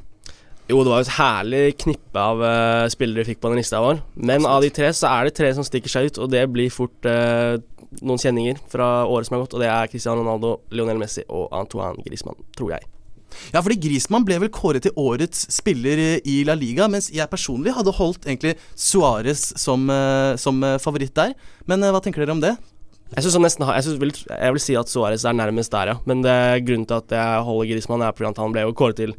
[0.68, 3.80] Jo, det var jo et herlig knippe av uh, spillere vi fikk på den lista
[3.80, 4.02] vår.
[4.20, 6.68] Men av de tre så er det tre som stikker seg ut, og det blir
[6.68, 7.56] fort uh,
[8.04, 9.56] noen kjenninger fra året som er gått.
[9.56, 12.84] Og det er Cristiano Ronaldo, Lionel Messi og Antoine Griezmann, tror jeg.
[13.52, 17.74] Ja, fordi Griezmann ble vel kåret til årets spiller i La Liga, mens jeg personlig
[17.76, 21.34] hadde holdt egentlig Suárez som, eh, som eh, favoritt der.
[21.66, 22.54] Men eh, hva tenker dere om det?
[23.14, 25.72] Jeg synes han nesten har, jeg, synes, vil, jeg vil si at Suárez er nærmest
[25.72, 25.98] der, ja.
[26.08, 26.36] Men det,
[26.68, 29.14] grunnen til at jeg holder Griezmann, er fordi at han ble jo kåret til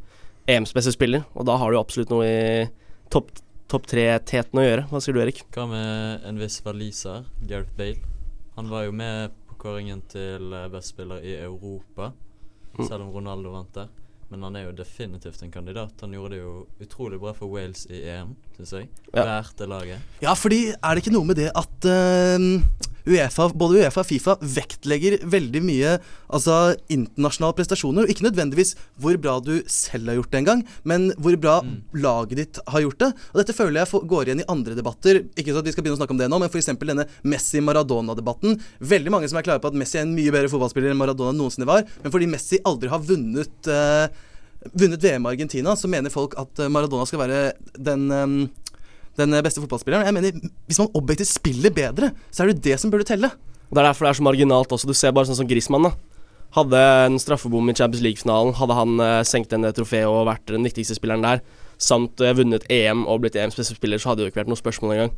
[0.49, 1.25] EMs beste spiller.
[1.37, 2.67] Og da har du absolutt noe i
[3.13, 3.31] topp
[3.69, 4.87] top tre-teten å gjøre.
[4.89, 5.43] Hva sier du, Erik?
[5.53, 8.01] Hva med en viss waliser, Gareth Bale?
[8.55, 12.09] Han var jo med på kåringen til best spiller i Europa,
[12.79, 12.85] Mm.
[12.87, 13.87] selv om Ronaldo vant der.
[14.29, 16.01] Men han er jo definitivt en kandidat.
[16.01, 18.89] Han gjorde det jo utrolig bra for Wales i EM, syns jeg.
[19.13, 19.23] Ja.
[19.23, 20.05] Bærte laget.
[20.21, 24.35] Ja, fordi er det ikke noe med det at uh, Uefa, både Uefa og Fifa
[24.43, 25.95] vektlegger veldig mye
[26.29, 30.63] altså internasjonale prestasjoner, og ikke nødvendigvis hvor bra du selv har gjort det en gang,
[30.83, 31.55] men hvor bra
[31.95, 33.11] laget ditt har gjort det.
[33.33, 35.23] Og dette føler jeg går igjen i andre debatter.
[35.33, 36.71] Ikke så at vi skal begynne å snakke om det nå, men f.eks.
[36.83, 38.59] denne Messi-Maradona-debatten.
[38.93, 41.33] Veldig mange som er klare på at Messi er en mye bedre fotballspiller enn Maradona
[41.35, 44.27] noensinne var, men fordi Messi aldri har vunnet eh,
[44.73, 47.43] Vunnet VM i Argentina, så mener folk at eh, Maradona skal være
[47.79, 48.49] den eh,
[49.19, 50.07] den beste fotballspilleren.
[50.07, 53.31] Jeg mener, Hvis man objektivt spiller bedre, så er det det som burde telle.
[53.69, 54.87] Og Det er derfor det er så marginalt også.
[54.87, 55.93] Du ser bare sånn som Griezmann, da.
[56.57, 60.65] Hadde en straffebom i Champions League-finalen, hadde han eh, senkt en trofé og vært den
[60.65, 61.43] viktigste spilleren der,
[61.77, 64.49] samt eh, vunnet EM og blitt EMs beste spiller, så hadde det jo ikke vært
[64.55, 65.13] noe spørsmål engang.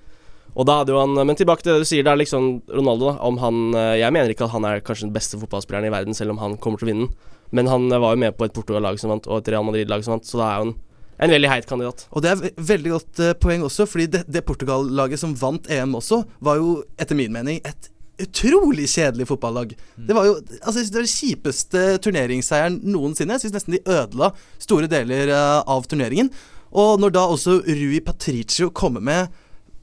[0.51, 3.13] Og da hadde jo han Men tilbake til det du sier, det er liksom Ronaldo,
[3.13, 3.23] da.
[3.23, 6.17] Om han eh, Jeg mener ikke at han er kanskje den beste fotballspilleren i verden,
[6.17, 7.29] selv om han kommer til å vinne den.
[7.51, 10.15] Men han var jo med på et Portugal-lag som vant, og et Real Madrid-lag som
[10.17, 10.75] vant, så da er jo en,
[11.27, 12.05] en veldig heit kandidat.
[12.15, 15.67] Og det er ve- veldig godt eh, poeng også, fordi det, det Portugal-laget som vant
[15.71, 17.89] EM også, var jo etter min mening et
[18.21, 19.71] utrolig kjedelig fotballag.
[19.97, 23.33] Det var jo altså, det var den kjipeste turneringsseieren noensinne.
[23.39, 26.29] Jeg syns nesten de ødela store deler eh, av turneringen.
[26.71, 29.33] Og når da også Rui Patricio kommer med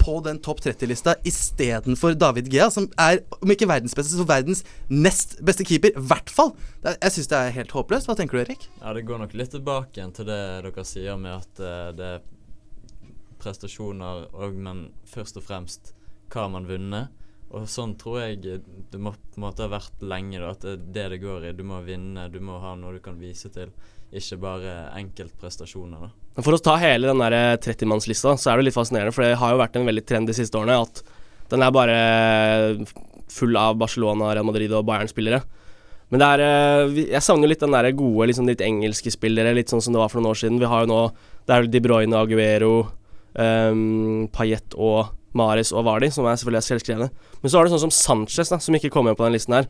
[0.09, 4.65] på den topp 30-lista istedenfor David Gea, som er, om ikke verdens beste, så verdens
[4.89, 5.93] nest beste keeper.
[5.93, 6.55] I hvert fall.
[6.87, 8.09] Jeg syns det er helt håpløst.
[8.09, 8.65] Hva tenker du, Erik?
[8.81, 12.11] Ja, det går nok litt tilbake igjen til det dere sier med at eh, det
[12.15, 12.27] er
[13.39, 15.93] prestasjoner og men først og fremst
[16.33, 17.25] hva man har vunnet.
[17.49, 18.41] Og sånn tror jeg
[18.93, 20.53] det må på en måte ha vært lenge, da.
[20.53, 21.55] At det er det det går i.
[21.57, 23.73] Du må vinne, du må ha noe du kan vise til.
[24.09, 26.28] Ikke bare enkeltprestasjoner, da.
[26.39, 29.41] Men For å ta hele den der 30-mannslista, så er det litt fascinerende, for det
[29.41, 31.01] har jo vært en veldig trend de siste årene at
[31.51, 31.97] den er bare
[33.27, 35.41] full av Barcelona, Real Madrid og Bayern-spillere.
[36.13, 39.57] Men det er eh, Jeg savner jo litt den der gode, liksom litt engelske spillere,
[39.57, 40.61] litt sånn som det var for noen år siden.
[40.63, 41.01] Vi har jo nå
[41.43, 42.71] Det er jo De Bruyne, Aguero,
[43.35, 47.11] um, Payet og Mares og Vardi, som er selvfølgelig er selvskrevne.
[47.43, 49.69] Men så har du sånn som Sanchez, da, som ikke kommer på den listen her.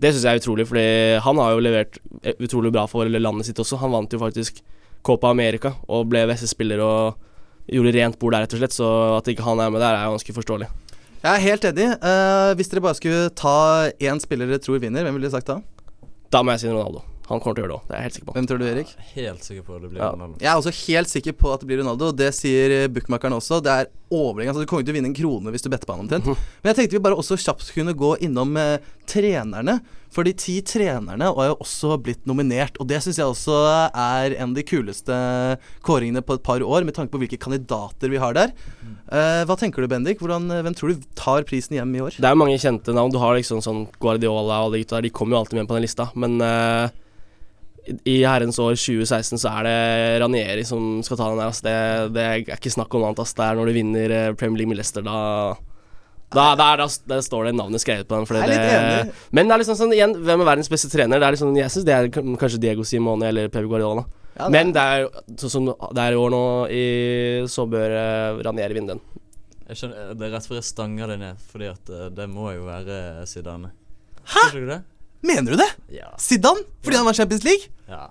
[0.00, 0.90] Det syns jeg er utrolig, fordi
[1.22, 3.78] han har jo levert eh, utrolig bra for landet sitt også.
[3.84, 4.58] Han vant jo faktisk
[5.06, 7.18] Copa America og ble beste spiller og
[7.70, 8.76] gjorde rent bord der, rett og slett.
[8.76, 10.68] Så at ikke han er med der, er ganske forståelig.
[11.20, 11.86] Jeg er helt enig.
[12.00, 13.54] Uh, hvis dere bare skulle ta
[14.00, 15.58] én spiller dere tror vinner, hvem ville dere sagt da?
[16.32, 17.02] Da må jeg si Ronaldo.
[17.30, 18.32] Han kommer til å gjøre det òg, det er jeg helt sikker på.
[18.34, 18.92] Hvem tror du, Erik?
[19.14, 20.08] Helt sikker på at det blir Ja.
[20.16, 20.38] Ronaldo.
[20.42, 22.08] Jeg er også helt sikker på at det blir Ronaldo.
[22.10, 23.60] Det sier bookmakeren også.
[23.62, 24.54] Det er overlegent.
[24.54, 26.28] Altså, du kommer ikke til å vinne en krone hvis du better på han omtrent.
[26.28, 28.76] Men jeg tenkte vi bare også kjapt kunne gå innom eh,
[29.10, 29.78] trenerne.
[30.10, 32.78] For de ti trenerne har jo også blitt nominert.
[32.82, 35.18] Og det syns jeg også er en av de kuleste
[35.86, 38.54] kåringene på et par år, med tanke på hvilke kandidater vi har der.
[39.10, 40.18] Eh, hva tenker du, Bendik?
[40.22, 42.18] Hvordan, eh, hvem tror du tar prisen hjem i år?
[42.18, 43.14] Det er jo mange kjente navn.
[43.14, 45.06] Du har liksom sånn Guardiola og de gutta der.
[45.06, 46.10] De kommer jo alltid med på den lista.
[46.18, 46.90] Men eh,
[48.04, 51.50] i- herrens år 2016 så er det Ranieri som skal ta den der.
[51.50, 53.18] Altså Det, det er ikke snakk om annet.
[53.18, 55.56] Altså Det er når du vinner eh, Premier League med Leicester, da
[56.30, 58.26] da, der, da, der, står det navnet skrevet på den.
[58.26, 59.14] fordi Jeg er litt det.
[59.34, 61.18] Men det er liksom sånn, igjen, hvem er verdens beste trener?
[61.18, 64.04] Det er liksom, jeg syns det er kanskje Diego Simone eller Pep Guardiola.
[64.36, 65.08] Ja, det Men det er
[65.42, 66.84] sånn som det er i år nå, i,
[67.50, 69.02] så bør uh, Ranieri vinne den.
[69.70, 72.48] Jeg skjønner, det er rett før jeg stanger det ned, fordi at eh, det må
[72.50, 73.68] jo være Zidane.
[74.26, 74.46] Hæ?
[74.50, 74.80] Tror du det?
[75.26, 75.68] Mener du det?
[75.92, 76.14] Ja.
[76.18, 76.64] Zidane?
[76.84, 77.70] Fordi han var Champions League?
[77.90, 78.08] Ja.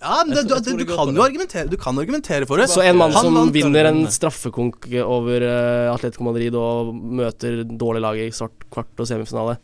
[0.00, 2.66] Ja, men det, du, du, det du kan jo argumentere Du kan argumentere for det.
[2.72, 8.02] Så en mann Han som vinner en straffekonk over uh, Atletico Madrid og møter dårlig
[8.02, 9.58] lag i svart kvart og semifinale,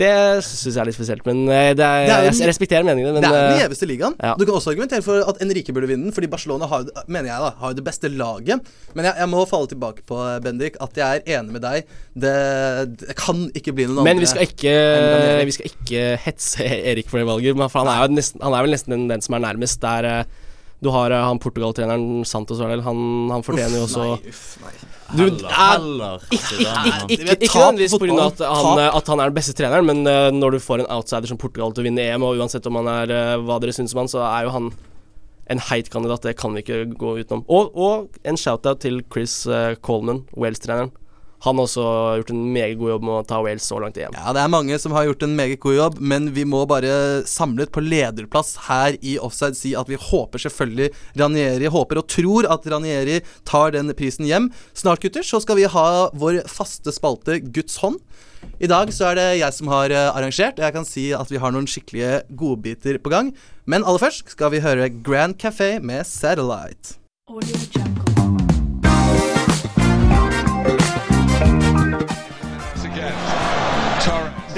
[0.00, 0.10] det
[0.46, 1.24] syns jeg er litt spesielt.
[1.28, 3.16] Men eh, det er, er jeg, respekterer meningene.
[3.16, 4.16] Men det er den eh, gjeveste ligaen.
[4.18, 4.34] ja.
[4.38, 7.46] Du kan også argumentere for at Enrique burde vinne den, fordi Barcelona har, mener jeg
[7.46, 8.72] da, har det beste laget.
[8.94, 11.90] Men jeg, jeg må falle tilbake på, Bendik, at jeg er enig med deg.
[12.14, 12.34] Det,
[13.04, 14.08] det kan ikke bli noen andre.
[14.12, 14.74] men vi skal, ikke,
[15.50, 18.66] vi skal ikke hetse Erik for det valget, for han er, jo nesten, han er
[18.66, 19.82] vel nesten den, den som er nærmest.
[19.84, 20.42] Der eh,
[20.84, 22.98] du har eh, han Portugal-treneren Santos Ardel, han,
[23.32, 24.74] han fortjener jo også Nei, uff, nei.
[25.12, 28.24] Du Heller, er heller Ikke, ikke Tap nødvendigvis pga.
[28.24, 30.90] at, han, eh, at han er den beste treneren, men uh, når du får en
[30.96, 33.74] outsider som Portugal til å vinne EM, og uansett om han er uh, hva dere
[33.76, 34.72] syns om han, så er jo han
[35.52, 36.24] en heit kandidat.
[36.24, 37.44] Det kan vi ikke gå utenom.
[37.52, 40.94] Og, og en shout-out til Chris uh, Coleman, Wales-treneren.
[41.44, 41.84] Han har også
[42.20, 44.16] gjort en meget god jobb med å ta Wales så langt i EM.
[44.16, 47.22] Ja, det er mange som har gjort en meget god jobb, men vi må bare
[47.28, 52.48] samlet på lederplass her i Offside si at vi håper selvfølgelig Ranieri Håper og tror
[52.48, 54.48] at Ranieri tar den prisen hjem.
[54.72, 58.00] Snart, gutter, så skal vi ha vår faste spalte Guds hånd.
[58.60, 61.32] I dag så er det jeg som har eh, arrangert, og jeg kan si at
[61.32, 63.32] vi har noen skikkelige godbiter på gang.
[63.68, 67.00] Men aller først skal vi høre Grand Café med Satellite.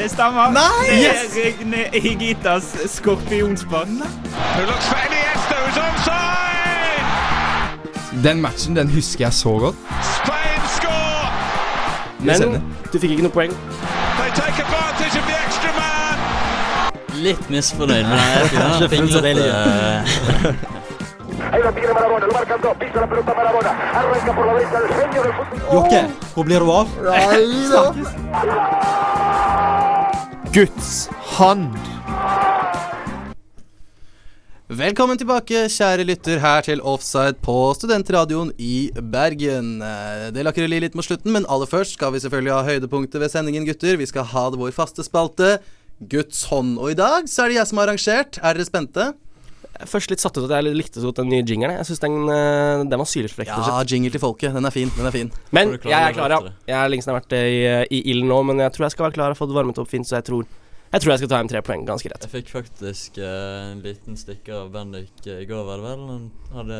[0.06, 0.50] Det stemmer.
[0.50, 0.62] Nei!
[0.90, 1.36] Det Yes!
[1.36, 3.88] er Regne Higitas skorpionspark.
[8.24, 9.74] Den matchen den husker jeg så godt.
[12.20, 13.52] Men du fikk ikke noe poeng.
[17.14, 18.18] Litt misfornøyd, men
[18.80, 20.56] jeg finner Ikke uh...
[25.72, 26.00] Jokke,
[26.34, 26.86] hvor blir du av?
[30.56, 31.74] Guds hand.
[34.72, 39.82] Velkommen tilbake, kjære lytter, her til Offside på Studentradioen i Bergen.
[39.84, 43.20] Eh, Det lakker li litt mot slutten, men aller først skal vi selvfølgelig ha høydepunktet
[43.20, 44.00] ved sendingen, gutter.
[44.00, 45.58] Vi skal ha det vår faste spalte,
[46.00, 46.78] Guds hånd.
[46.80, 48.40] Og i dag så er det jeg som har arrangert.
[48.40, 49.12] Er dere spente?
[49.76, 51.74] Jeg Først litt satt ut at jeg likte så godt den nye jingeren.
[51.76, 51.82] jeg.
[51.84, 53.50] Jeg syns den, eh, den var sylfrekk.
[53.52, 54.54] Ja, jingle til folket.
[54.56, 54.92] Den er fin.
[54.96, 55.32] Den er fin.
[55.52, 56.40] Men jeg er klar, ja.
[56.66, 58.96] Jeg er lengst jeg har vært eh, i, i ilden nå, men jeg tror jeg
[58.96, 61.28] skal være klar og fått varmet opp fint, så jeg tror jeg, tror jeg skal
[61.28, 62.24] ta hjem tre poeng ganske rett.
[62.28, 66.04] Jeg fikk faktisk eh, en liten stikker av Bendik i går, var det vel.
[66.08, 66.78] Han hadde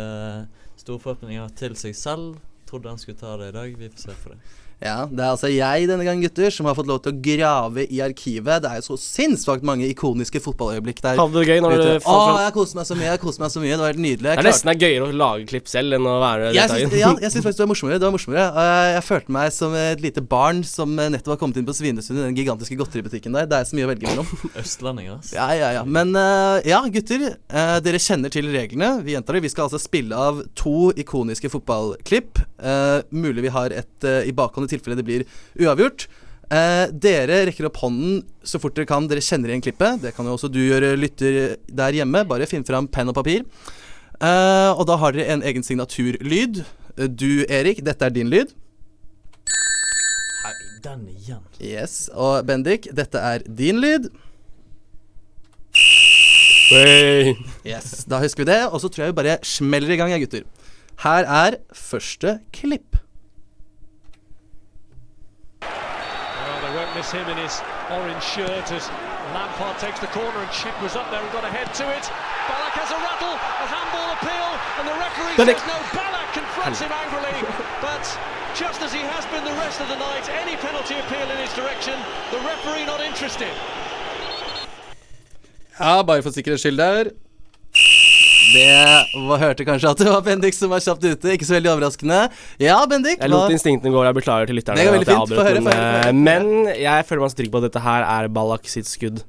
[0.80, 2.38] store forhåpninger til seg selv.
[2.70, 3.74] Trodde han skulle ta det i dag.
[3.78, 4.38] Vi får se på det.
[4.76, 7.86] Ja, Det er altså jeg denne gang, gutter, som har fått lov til å grave
[7.88, 8.60] i arkivet.
[8.60, 11.16] Det er jo så sinnssvakt mange ikoniske fotballøyeblikk der.
[11.16, 13.08] Hadde det gøy når du Å, fram- jeg koste meg så mye.
[13.08, 13.70] Jeg koste meg så mye.
[13.72, 14.28] Det var helt nydelig.
[14.28, 16.98] Jeg Det er nesten er gøyere å lage klipp selv enn å være deltaker.
[17.00, 17.98] ja, jeg syns faktisk det var morsommere.
[18.02, 18.44] Det var morsommere.
[18.52, 22.20] Eh, Jeg følte meg som et lite barn som nettopp har kommet inn på Svinesund
[22.20, 23.48] i den gigantiske godteributikken der.
[23.48, 24.28] Det er så mye å velge mellom.
[24.60, 25.32] Østlendinger, ass.
[25.32, 25.84] Ja, ja, ja.
[25.88, 27.26] Men eh, ja, gutter.
[27.48, 28.92] eh, dere kjenner til reglene.
[29.08, 29.46] Vi gjentar det.
[29.48, 32.44] Vi skal altså spille av to ikoniske fotballklipp.
[32.60, 35.26] Eh, mulig vi har et i bakhånd i tilfelle det blir
[35.62, 36.06] uavgjort.
[36.46, 39.08] Eh, dere rekker opp hånden så fort dere kan.
[39.10, 40.02] Dere kjenner igjen klippet.
[40.04, 42.26] Det kan jo også du gjøre, lytter der hjemme.
[42.28, 43.46] Bare finn fram penn og papir.
[44.20, 46.62] Eh, og da har dere en egen signaturlyd.
[47.12, 48.54] Du, Erik, dette er din lyd.
[50.86, 51.42] Den igjen.
[51.58, 52.06] Yes.
[52.14, 54.06] Og Bendik, dette er din lyd.
[57.66, 58.60] Yes, Da husker vi det.
[58.70, 60.46] Og så tror jeg vi bare smeller i gang, jeg, gutter.
[61.02, 62.95] Her er første klipp.
[67.06, 68.90] Well, they him in his orange shirt as
[69.30, 72.02] Lampard takes the corner and Chick was up there and got a head to it.
[72.50, 74.50] Ballack has a rattle, a handball appeal,
[74.82, 75.54] and the referee Ballack.
[75.54, 75.78] says no.
[75.94, 77.46] Ballack confronts him angrily,
[77.78, 78.02] but
[78.58, 81.54] just as he has been the rest of the night, any penalty appeal in his
[81.54, 81.94] direction,
[82.34, 83.54] the referee not interested.
[85.78, 87.12] Ja, bare for sikkerhets skyld der.
[88.52, 91.32] Det var, hørte kanskje at det var Bendik som var kjapt ute.
[91.34, 92.20] Ikke så veldig overraskende.
[92.62, 93.18] Ja, Bendik.
[93.18, 94.78] Jeg lot instinktene gå, jeg beklager til lytterne.
[94.78, 95.34] Det går veldig fint.
[95.34, 96.16] Få høre, få men, høre, få eh, høre.
[96.28, 99.22] men jeg føler meg så trygg på at dette her er Ballak sitt skudd.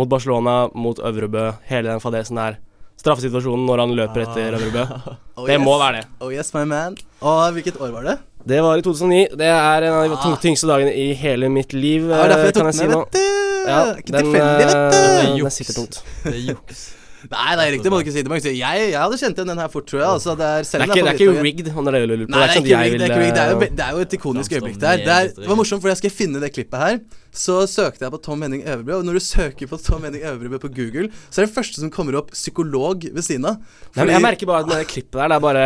[0.00, 2.56] Mot Barcelona, mot Øvrebø, hele den fadesen der.
[3.02, 4.86] Straffesituasjonen når han løper etter Øvrebø.
[5.32, 5.62] Oh, det yes.
[5.64, 6.08] må være det.
[6.20, 6.96] Oh yes, my man.
[7.24, 8.18] Og hvilket år var det?
[8.44, 9.22] Det var i 2009.
[9.40, 10.34] Det er en av de ah.
[10.42, 13.00] tyngste dagene i hele mitt liv, derfor jeg eh, tok kan jeg si med, nå.
[13.00, 13.70] vet du.
[13.72, 14.76] Ja, Ikke tilfeldig, vet du.
[14.76, 15.56] eh, Det er Den juks.
[15.56, 16.02] sitter tungt.
[16.26, 16.82] Det er juks.
[17.30, 17.90] Nei, det er riktig.
[17.92, 18.30] Må du ikke si det.
[18.30, 18.52] Ikke si.
[18.58, 20.08] Jeg, jeg hadde kjent igjen den her fort, tror jeg.
[20.08, 22.24] Altså, det, er, Det er ikke, det er ikke rigged, Han er det du lurer
[22.26, 22.32] på.
[22.34, 22.98] Nei, det er sånn ikke rigged.
[22.98, 23.36] Det, er ikke rigged.
[23.36, 25.02] det, er jo, eh, det er jo et ikonisk øyeblikk der.
[25.02, 26.96] Det, er, det var morsomt, for jeg skal finne det klippet her.
[27.42, 30.58] Så søkte jeg på Tom Henning Øvrebø, og når du søker på Tom Henning Øvrebø
[30.64, 33.60] på Google, så er det første som kommer opp psykolog ved siden av.
[33.94, 35.62] Nei, men jeg merker bare at det klippet der, det er bare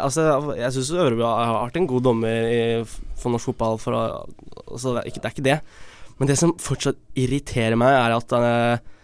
[0.00, 0.24] Altså,
[0.58, 2.62] jeg syns Øvrebø har vært en god dommer i,
[3.20, 4.00] for norsk fotball, for
[4.66, 5.60] Altså, det er ikke det.
[5.60, 5.92] Er.
[6.18, 8.94] Men det som fortsatt irriterer meg, er at eh,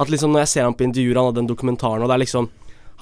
[0.00, 2.24] At liksom når jeg ser ham på intervjuer, han hadde den dokumentaren, og det er
[2.26, 2.50] liksom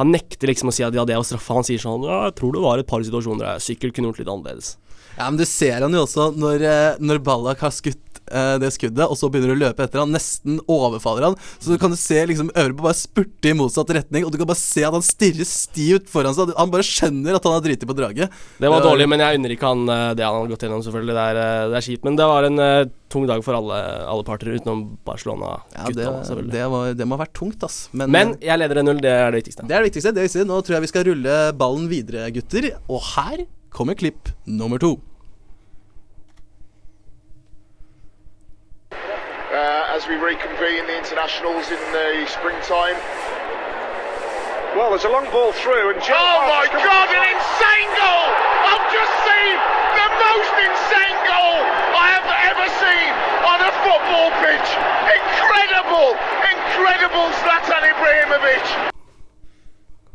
[0.01, 1.59] Han nekter liksom å si at ja, det var straffa.
[1.59, 4.23] Han sier sånn Ja, jeg tror det var et par situasjoner jeg sikkert kunne gjort
[4.23, 4.71] litt annerledes.
[5.19, 8.73] Ja, men du ser han jo også når, eh, når Ballak har skutt eh, det
[8.75, 11.37] skuddet, og så begynner du å løpe etter han, nesten overfaller han.
[11.63, 14.61] Så kan du se liksom Øvrebø bare spurte i motsatt retning, og du kan bare
[14.63, 16.55] se at han stirrer stivt foran seg.
[16.59, 18.41] Han bare skjønner at han har driti på draget.
[18.63, 21.17] Det var dårlig, men jeg unner ikke han eh, det han har gått gjennom, selvfølgelig.
[21.19, 22.09] Det er, eh, det er kjipt.
[22.09, 22.61] Men det var en
[23.13, 27.25] tung dag for alle, alle parter, utenom Ja, Barcelona-gutta, det, det, var, det må ha
[27.27, 27.87] vært tungt, ass.
[27.93, 29.69] Men, Men jeg leder 1-0, det er det viktigste.
[29.69, 30.15] det er det viktigste.
[30.17, 30.49] det viktigste.
[30.49, 32.73] Nå tror jeg vi skal rulle ballen videre, gutter.
[32.89, 34.97] Og her kommer klipp nummer to.
[39.53, 42.99] uh, as we reconvene the internationals in the springtime.
[44.75, 48.27] Well, there's a long ball through, and oh my God, an insane goal!
[48.67, 49.55] I've just seen
[49.95, 51.59] the most insane goal
[51.95, 53.13] I have ever seen
[53.47, 54.69] on a football pitch.
[55.23, 56.09] Incredible,
[56.51, 58.67] incredible Zlatan Ibrahimovic.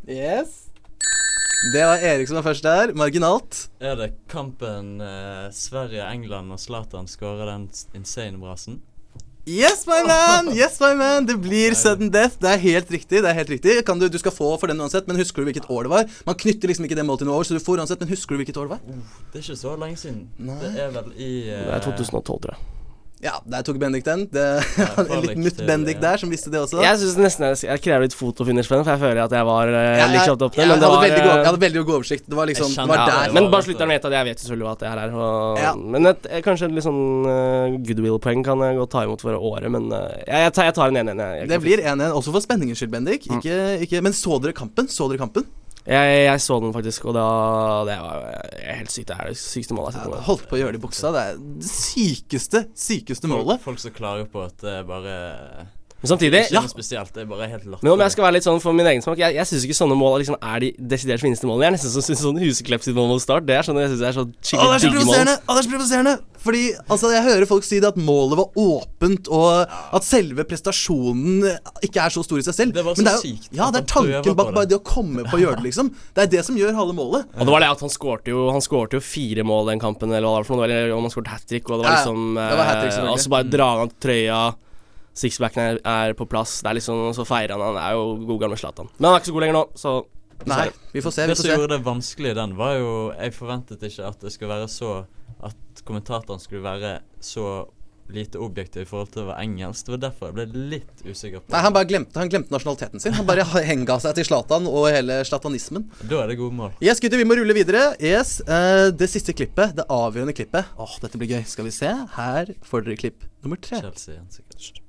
[0.06, 0.68] Yes.
[1.74, 2.92] Det var Erik som var først der.
[2.92, 3.70] Marginalt.
[3.80, 8.82] Er det kampen eh, Sverige-England og Zlatan skårer den insane brasen?
[9.48, 10.50] Yes, my man!
[10.60, 11.26] Yes, my man!
[11.26, 12.36] Det blir sudden death.
[12.40, 13.22] Det er helt riktig.
[13.22, 15.48] det er helt riktig kan du, du skal få for den uansett, men husker du
[15.48, 16.16] hvilket år det var?
[16.28, 18.36] Man knytter liksom ikke det målet til noe år, så du får uansett, men husker
[18.36, 18.82] du hvilket år det var?
[19.32, 20.26] Det er ikke så lenge siden.
[20.36, 20.58] Nei.
[20.60, 22.77] Det er vel i uh, Det er 2012, tror jeg.
[23.18, 24.20] Ja, der tok Bendik den.
[24.30, 24.42] Det,
[25.10, 26.02] en litt mutt Bendik ja.
[26.04, 26.78] der, som visste det også.
[26.84, 29.48] Jeg synes nesten jeg, jeg krever litt fotofinish på den, for jeg føler at jeg
[29.48, 30.68] var uh, litt kjapt opp der.
[30.68, 32.28] Men jeg, det hadde var veldig god, eh, jeg hadde veldig god oversikt.
[32.30, 33.34] Det var liksom Det var ja, der.
[33.34, 35.16] Men bare slutteren vet at jeg vet selvfølgelig at det er her.
[35.18, 35.72] Og, Ja.
[35.96, 39.34] Men et, eh, kanskje et litt sånn uh, goodwill-poeng kan jeg godt ta imot for
[39.50, 41.18] året, men uh, jeg, jeg, tar, jeg tar en 1-1.
[41.24, 43.26] jeg- jeg- Det blir 1-1, også for spenningens skyld, Bendik.
[43.26, 44.86] Ikke, ikke, men så dere kampen?
[44.86, 45.48] Så dere kampen?
[45.88, 47.28] Jeg, jeg så den faktisk, og da
[47.88, 48.26] Det var
[48.76, 49.08] helt sykt.
[49.08, 50.18] Det er det sykeste målet jeg har sett.
[50.18, 51.12] Jeg holdt på å gjøre det i buksa.
[51.14, 53.56] Det er det sykeste, sykeste målet.
[53.56, 55.16] Folk, folk som klager på at det er bare
[56.00, 56.62] Men samtidig ja.
[56.70, 57.66] spesielt, det er bare helt.
[57.82, 59.76] Men om jeg skal være litt sånn for min egen smak Jeg, jeg syns ikke
[59.80, 61.66] sånne mål liksom er de desidert fineste målene.
[61.66, 63.48] Jeg er nesten som syns sånn Huseklepp sitt mål mot start.
[63.48, 65.16] Det er sånn jeg syns er så skikkelig er så digge mål.
[65.18, 66.14] Å, det er så provoserende!
[66.38, 71.48] Fordi altså, jeg hører folk si det at målet var åpent, og at selve prestasjonen
[71.82, 72.76] ikke er så stor i seg selv.
[72.76, 74.56] Det var så Men det er jo, sykt Ja, det er tanken bak det.
[74.60, 75.90] bare det å komme på å gjøre det, liksom.
[76.14, 77.26] Det er det som gjør halve målet.
[77.34, 80.14] Og det var det at han skårte jo Han skårte jo fire mål den kampen,
[80.14, 80.70] eller hva det var for noe.
[80.70, 83.12] Eller om han skårte hat trick, og det var Ja, liksom det var eh.
[83.16, 84.40] Og så bare drar han av trøya.
[85.18, 86.60] Sixpacken er, er på plass.
[86.62, 87.64] Det er liksom Så feirer han.
[87.74, 88.90] Han er jo god gammel Zlatan.
[88.98, 89.96] Men han er ikke så god lenger nå, så
[90.46, 91.24] Nei, vi får se.
[91.26, 94.54] Vi Det som gjorde det vanskelig den, var jo Jeg forventet ikke at det skulle
[94.54, 94.92] være så
[95.42, 97.66] At kommentatoren skulle være så
[98.08, 99.84] lite objektiv i forhold til å være engelsk.
[99.84, 103.04] Det var derfor jeg ble litt usikker på Nei, han bare glemte, han glemte nasjonaliteten
[103.04, 103.12] sin.
[103.18, 105.84] Han bare henga seg til Zlatan og hele zlatanismen.
[106.00, 106.72] Da er det gode mål.
[106.80, 107.90] Yes, gutter, vi må rulle videre.
[108.00, 110.72] Yes, uh, Det siste klippet, det avgjørende klippet.
[110.80, 111.44] Åh, dette blir gøy.
[111.52, 111.92] Skal vi se.
[112.16, 113.84] Her får dere klipp nummer tre.
[113.84, 114.84] Chelsea igjen, sikkert.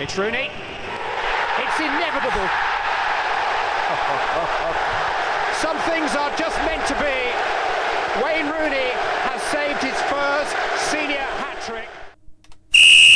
[0.00, 0.48] It's Rooney.
[1.60, 2.48] It's inevitable.
[5.60, 7.16] Some things are just meant to be.
[8.24, 8.96] Wayne Rooney
[9.28, 10.48] has saved his Spurs
[10.88, 11.84] senior hat trick.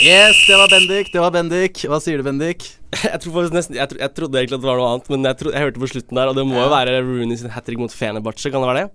[0.05, 1.09] Yes, det var Bendik.
[1.13, 1.81] Det var Bendik.
[1.89, 2.69] Hva sier du, Bendik?
[3.05, 5.25] Jeg, tror faktisk nesten, jeg, tro, jeg trodde egentlig at det var noe annet, men
[5.27, 7.65] jeg, tro, jeg hørte på slutten der, og det må jo være Rooney sin hat
[7.67, 8.91] trick mot Fenerbahçe, kan det være det?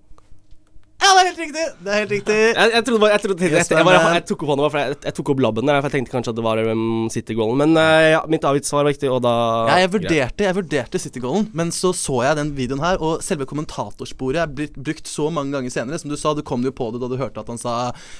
[1.29, 1.63] Er helt riktig!
[1.85, 2.35] Det er helt riktig.
[2.57, 4.79] Jeg, jeg trodde jeg, trodde, jeg, jeg, jeg, bare, men- jeg tok opp hånda, for
[4.81, 7.59] jeg, jeg tok opp labben der, for jeg tenkte kanskje at det var um, City-goalen.
[7.61, 9.33] Men uh, ja, mitt avgiftssvar var riktig, og da
[9.69, 13.45] Ja, jeg vurderte, jeg vurderte City-goalen, men så så jeg den videoen her, og selve
[13.49, 15.99] kommentatorsporet er blitt brukt så mange ganger senere.
[16.01, 17.75] Som du sa, du kom jo på det da du hørte at han sa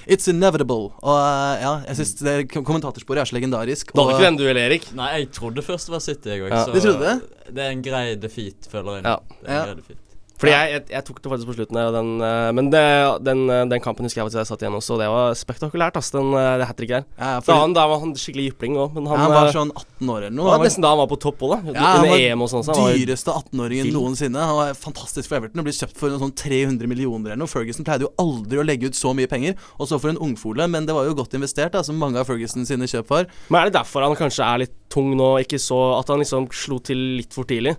[0.06, 0.92] 'It's inevitable'.
[1.02, 3.94] Og uh, ja, jeg syns kommentatorsporet er så legendarisk.
[3.96, 4.92] Du hadde ikke den du, eller Erik?
[4.94, 6.54] Nei, jeg trodde først det var City, jeg òg.
[6.54, 6.66] Ja.
[6.70, 7.18] Du trodde det?
[7.50, 9.04] Det er en grei defeat, føler jeg.
[9.10, 9.18] Ja.
[9.42, 9.66] Det er en Ja.
[9.72, 10.06] grei defeat.
[10.40, 12.82] Fordi jeg, jeg, jeg tok det faktisk på slutten der, den, eh, men det,
[13.28, 15.98] den, eh, den kampen husker jeg faktisk jeg satt igjen også, og det var spektakulært,
[16.00, 17.08] ass, den, eh, det hat tricket der.
[17.20, 19.74] Ja, da, han, da var han skikkelig jypling òg, men han, Ja, han var sånn
[19.76, 20.48] 18 år eller noe.
[20.48, 21.76] Det var nesten da han var på topp òg, da.
[21.76, 22.66] Ja, han var EM og sånn.
[22.70, 24.48] så dyreste 18-åringen noensinne.
[24.54, 27.52] Han var fantastisk for Everton og ble kjøpt for noe sånn 300 millioner eller noe.
[27.52, 30.72] Ferguson pleide jo aldri å legge ut så mye penger, og så for en ungfole,
[30.72, 33.28] men det var jo godt investert, da, som mange av Ferguson sine kjøp var.
[33.52, 36.48] Men er det derfor han kanskje er litt tung nå, ikke så At han liksom
[36.56, 37.76] slo til litt for tidlig?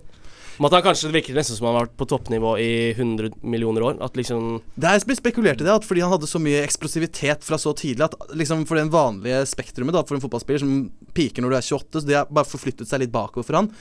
[0.59, 3.39] Om at han kanskje det virker nesten som han har vært på toppnivå i 100
[3.41, 3.97] millioner år.
[4.03, 7.59] At liksom Det er spekulert i det, at fordi han hadde så mye eksplosivitet fra
[7.61, 10.75] så tidlig at liksom for den vanlige spektrumet da, for en fotballspiller som
[11.15, 13.71] piker når du er 28, så det har bare forflyttet seg litt bakover for han.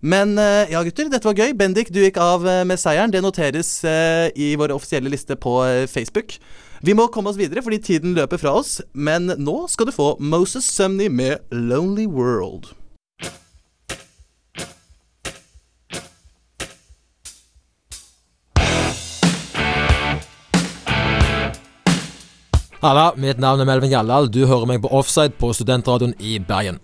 [0.00, 1.52] Men eh, ja, gutter, dette var gøy.
[1.56, 3.12] Bendik, du gikk av eh, med seieren.
[3.12, 5.60] Det noteres eh, i vår offisielle liste på
[5.92, 6.38] Facebook.
[6.80, 10.14] Vi må komme oss videre fordi tiden løper fra oss, men nå skal du få
[10.16, 12.72] Moses Sumney med 'Lonely World'.
[22.80, 24.30] Halla, mitt navn er Melvin Gjallal.
[24.32, 26.78] Du hører meg på Offside på Studentradioen i Bergen.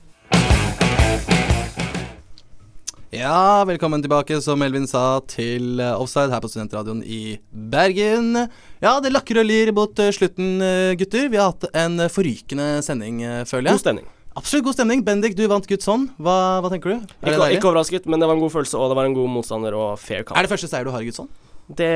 [3.16, 8.42] Ja, velkommen tilbake, som Melvin sa, til eh, Offside her på Studentradioen i Bergen.
[8.84, 11.30] Ja, det lakker og lir mot eh, slutten, eh, gutter.
[11.32, 13.78] Vi har hatt en forrykende sending, føler jeg.
[13.80, 14.12] God stemning.
[14.36, 15.06] Absolutt god stemning.
[15.08, 16.10] Bendik, du vant Guds hånd.
[16.20, 17.16] Hva, hva tenker du?
[17.24, 19.32] Er ikke, ikke overrasket, men det var en god følelse, og det var en god
[19.38, 20.36] motstander og fair kamp.
[20.36, 21.32] Er det første seier du har i Guds hånd?
[21.66, 21.86] Det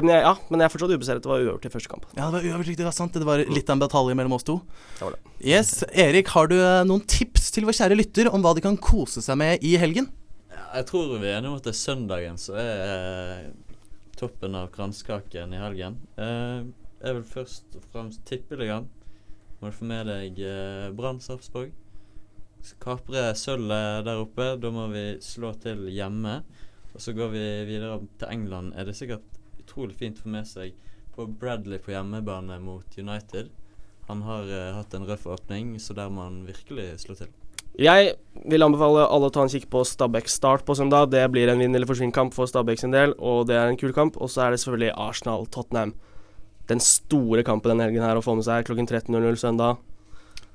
[0.00, 1.24] men jeg, Ja, men jeg er fortsatt ubeseiret.
[1.24, 2.06] Det var uavgjort i første kamp.
[2.16, 3.16] Ja, det var uoversikt, det var sant.
[3.20, 4.60] Det var litt av en batalje mellom oss to.
[4.96, 5.34] Det var det.
[5.44, 8.78] Yes, Erik, har du eh, noen tips til vår kjære lytter om hva de kan
[8.80, 10.08] kose seg med i helgen?
[10.70, 13.50] Jeg tror vi er enige om at det er søndagen som er eh,
[14.20, 15.98] toppen av kranskaken i helgen.
[16.20, 16.64] Eh,
[17.00, 18.88] jeg vil først og fremst tippeligaen.
[19.60, 21.72] Må du få med deg eh, Brann Sarpsborg.
[22.80, 24.54] Kapre sølvet der oppe.
[24.60, 26.40] Da må vi slå til hjemme.
[26.94, 28.72] Og så går vi videre til England.
[28.76, 29.26] Er det sikkert
[29.60, 30.74] utrolig fint å få med seg
[31.14, 33.50] på Bradley på hjemmebane mot United.
[34.08, 37.30] Han har uh, hatt en røff åpning, så der må han virkelig slå til.
[37.78, 38.14] Jeg
[38.50, 41.12] vil anbefale alle å ta en kikk på Stabæk Start på søndag.
[41.12, 43.94] Det blir en vinn eller forsvinn-kamp for Stabæk sin del, og det er en kul
[43.94, 44.18] kamp.
[44.18, 45.94] Og så er det selvfølgelig Arsenal-Tottenham.
[46.70, 49.78] Den store kampen denne helgen her å få med seg klokken 13.00 søndag.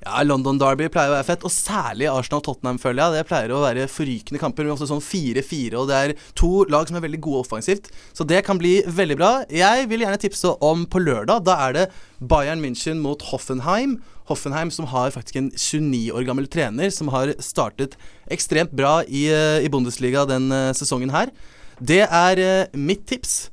[0.04, 3.14] Ja, London Derby pleier å være fett, og særlig Arsenal-Tottenham, føler jeg.
[3.16, 6.86] Det pleier å være forrykende kamper, men også sånn 4-4, og det er to lag
[6.86, 7.88] som er veldig gode offensivt.
[8.14, 9.30] Så det kan bli veldig bra.
[9.48, 11.46] Jeg vil gjerne tipse om på lørdag.
[11.48, 11.86] Da er det
[12.20, 13.96] Bayern München mot Hoffenheim.
[14.28, 17.96] Hoffenheim som har faktisk en 29 år gammel trener som har startet
[18.30, 21.32] ekstremt bra i, eh, i Bundesliga den eh, sesongen her.
[21.80, 23.46] Det er eh, mitt tips.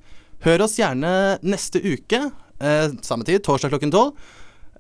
[0.44, 2.26] Hør oss gjerne neste uke,
[2.60, 4.18] eh, samme tid, torsdag klokken tolv.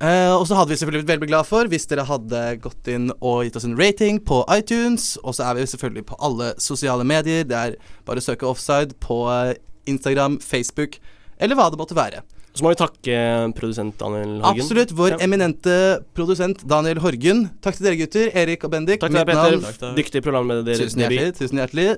[0.03, 3.07] Eh, og så hadde vi selvfølgelig blitt veldig glad for hvis dere hadde gått inn
[3.23, 5.13] og gitt oss en rating på iTunes.
[5.23, 7.45] Og så er vi selvfølgelig på alle sosiale medier.
[7.47, 7.77] Det er
[8.07, 9.55] bare å søke offside på eh,
[9.87, 10.99] Instagram, Facebook
[11.39, 12.21] eller hva det måtte være.
[12.53, 13.13] Så må vi takke
[13.57, 14.61] produsent Daniel Horgen.
[14.61, 14.91] Absolutt.
[14.93, 15.17] Vår Ja.
[15.25, 15.77] eminente
[16.13, 17.47] produsent Daniel Horgen.
[17.65, 18.29] Takk til dere gutter.
[18.37, 18.99] Erik og Bendik.
[19.01, 19.95] Takk til deg, Peter.
[19.97, 20.77] Dyktig programleder.
[20.77, 21.31] Tusen hjertelig.
[21.39, 21.87] Tusen hjertelig.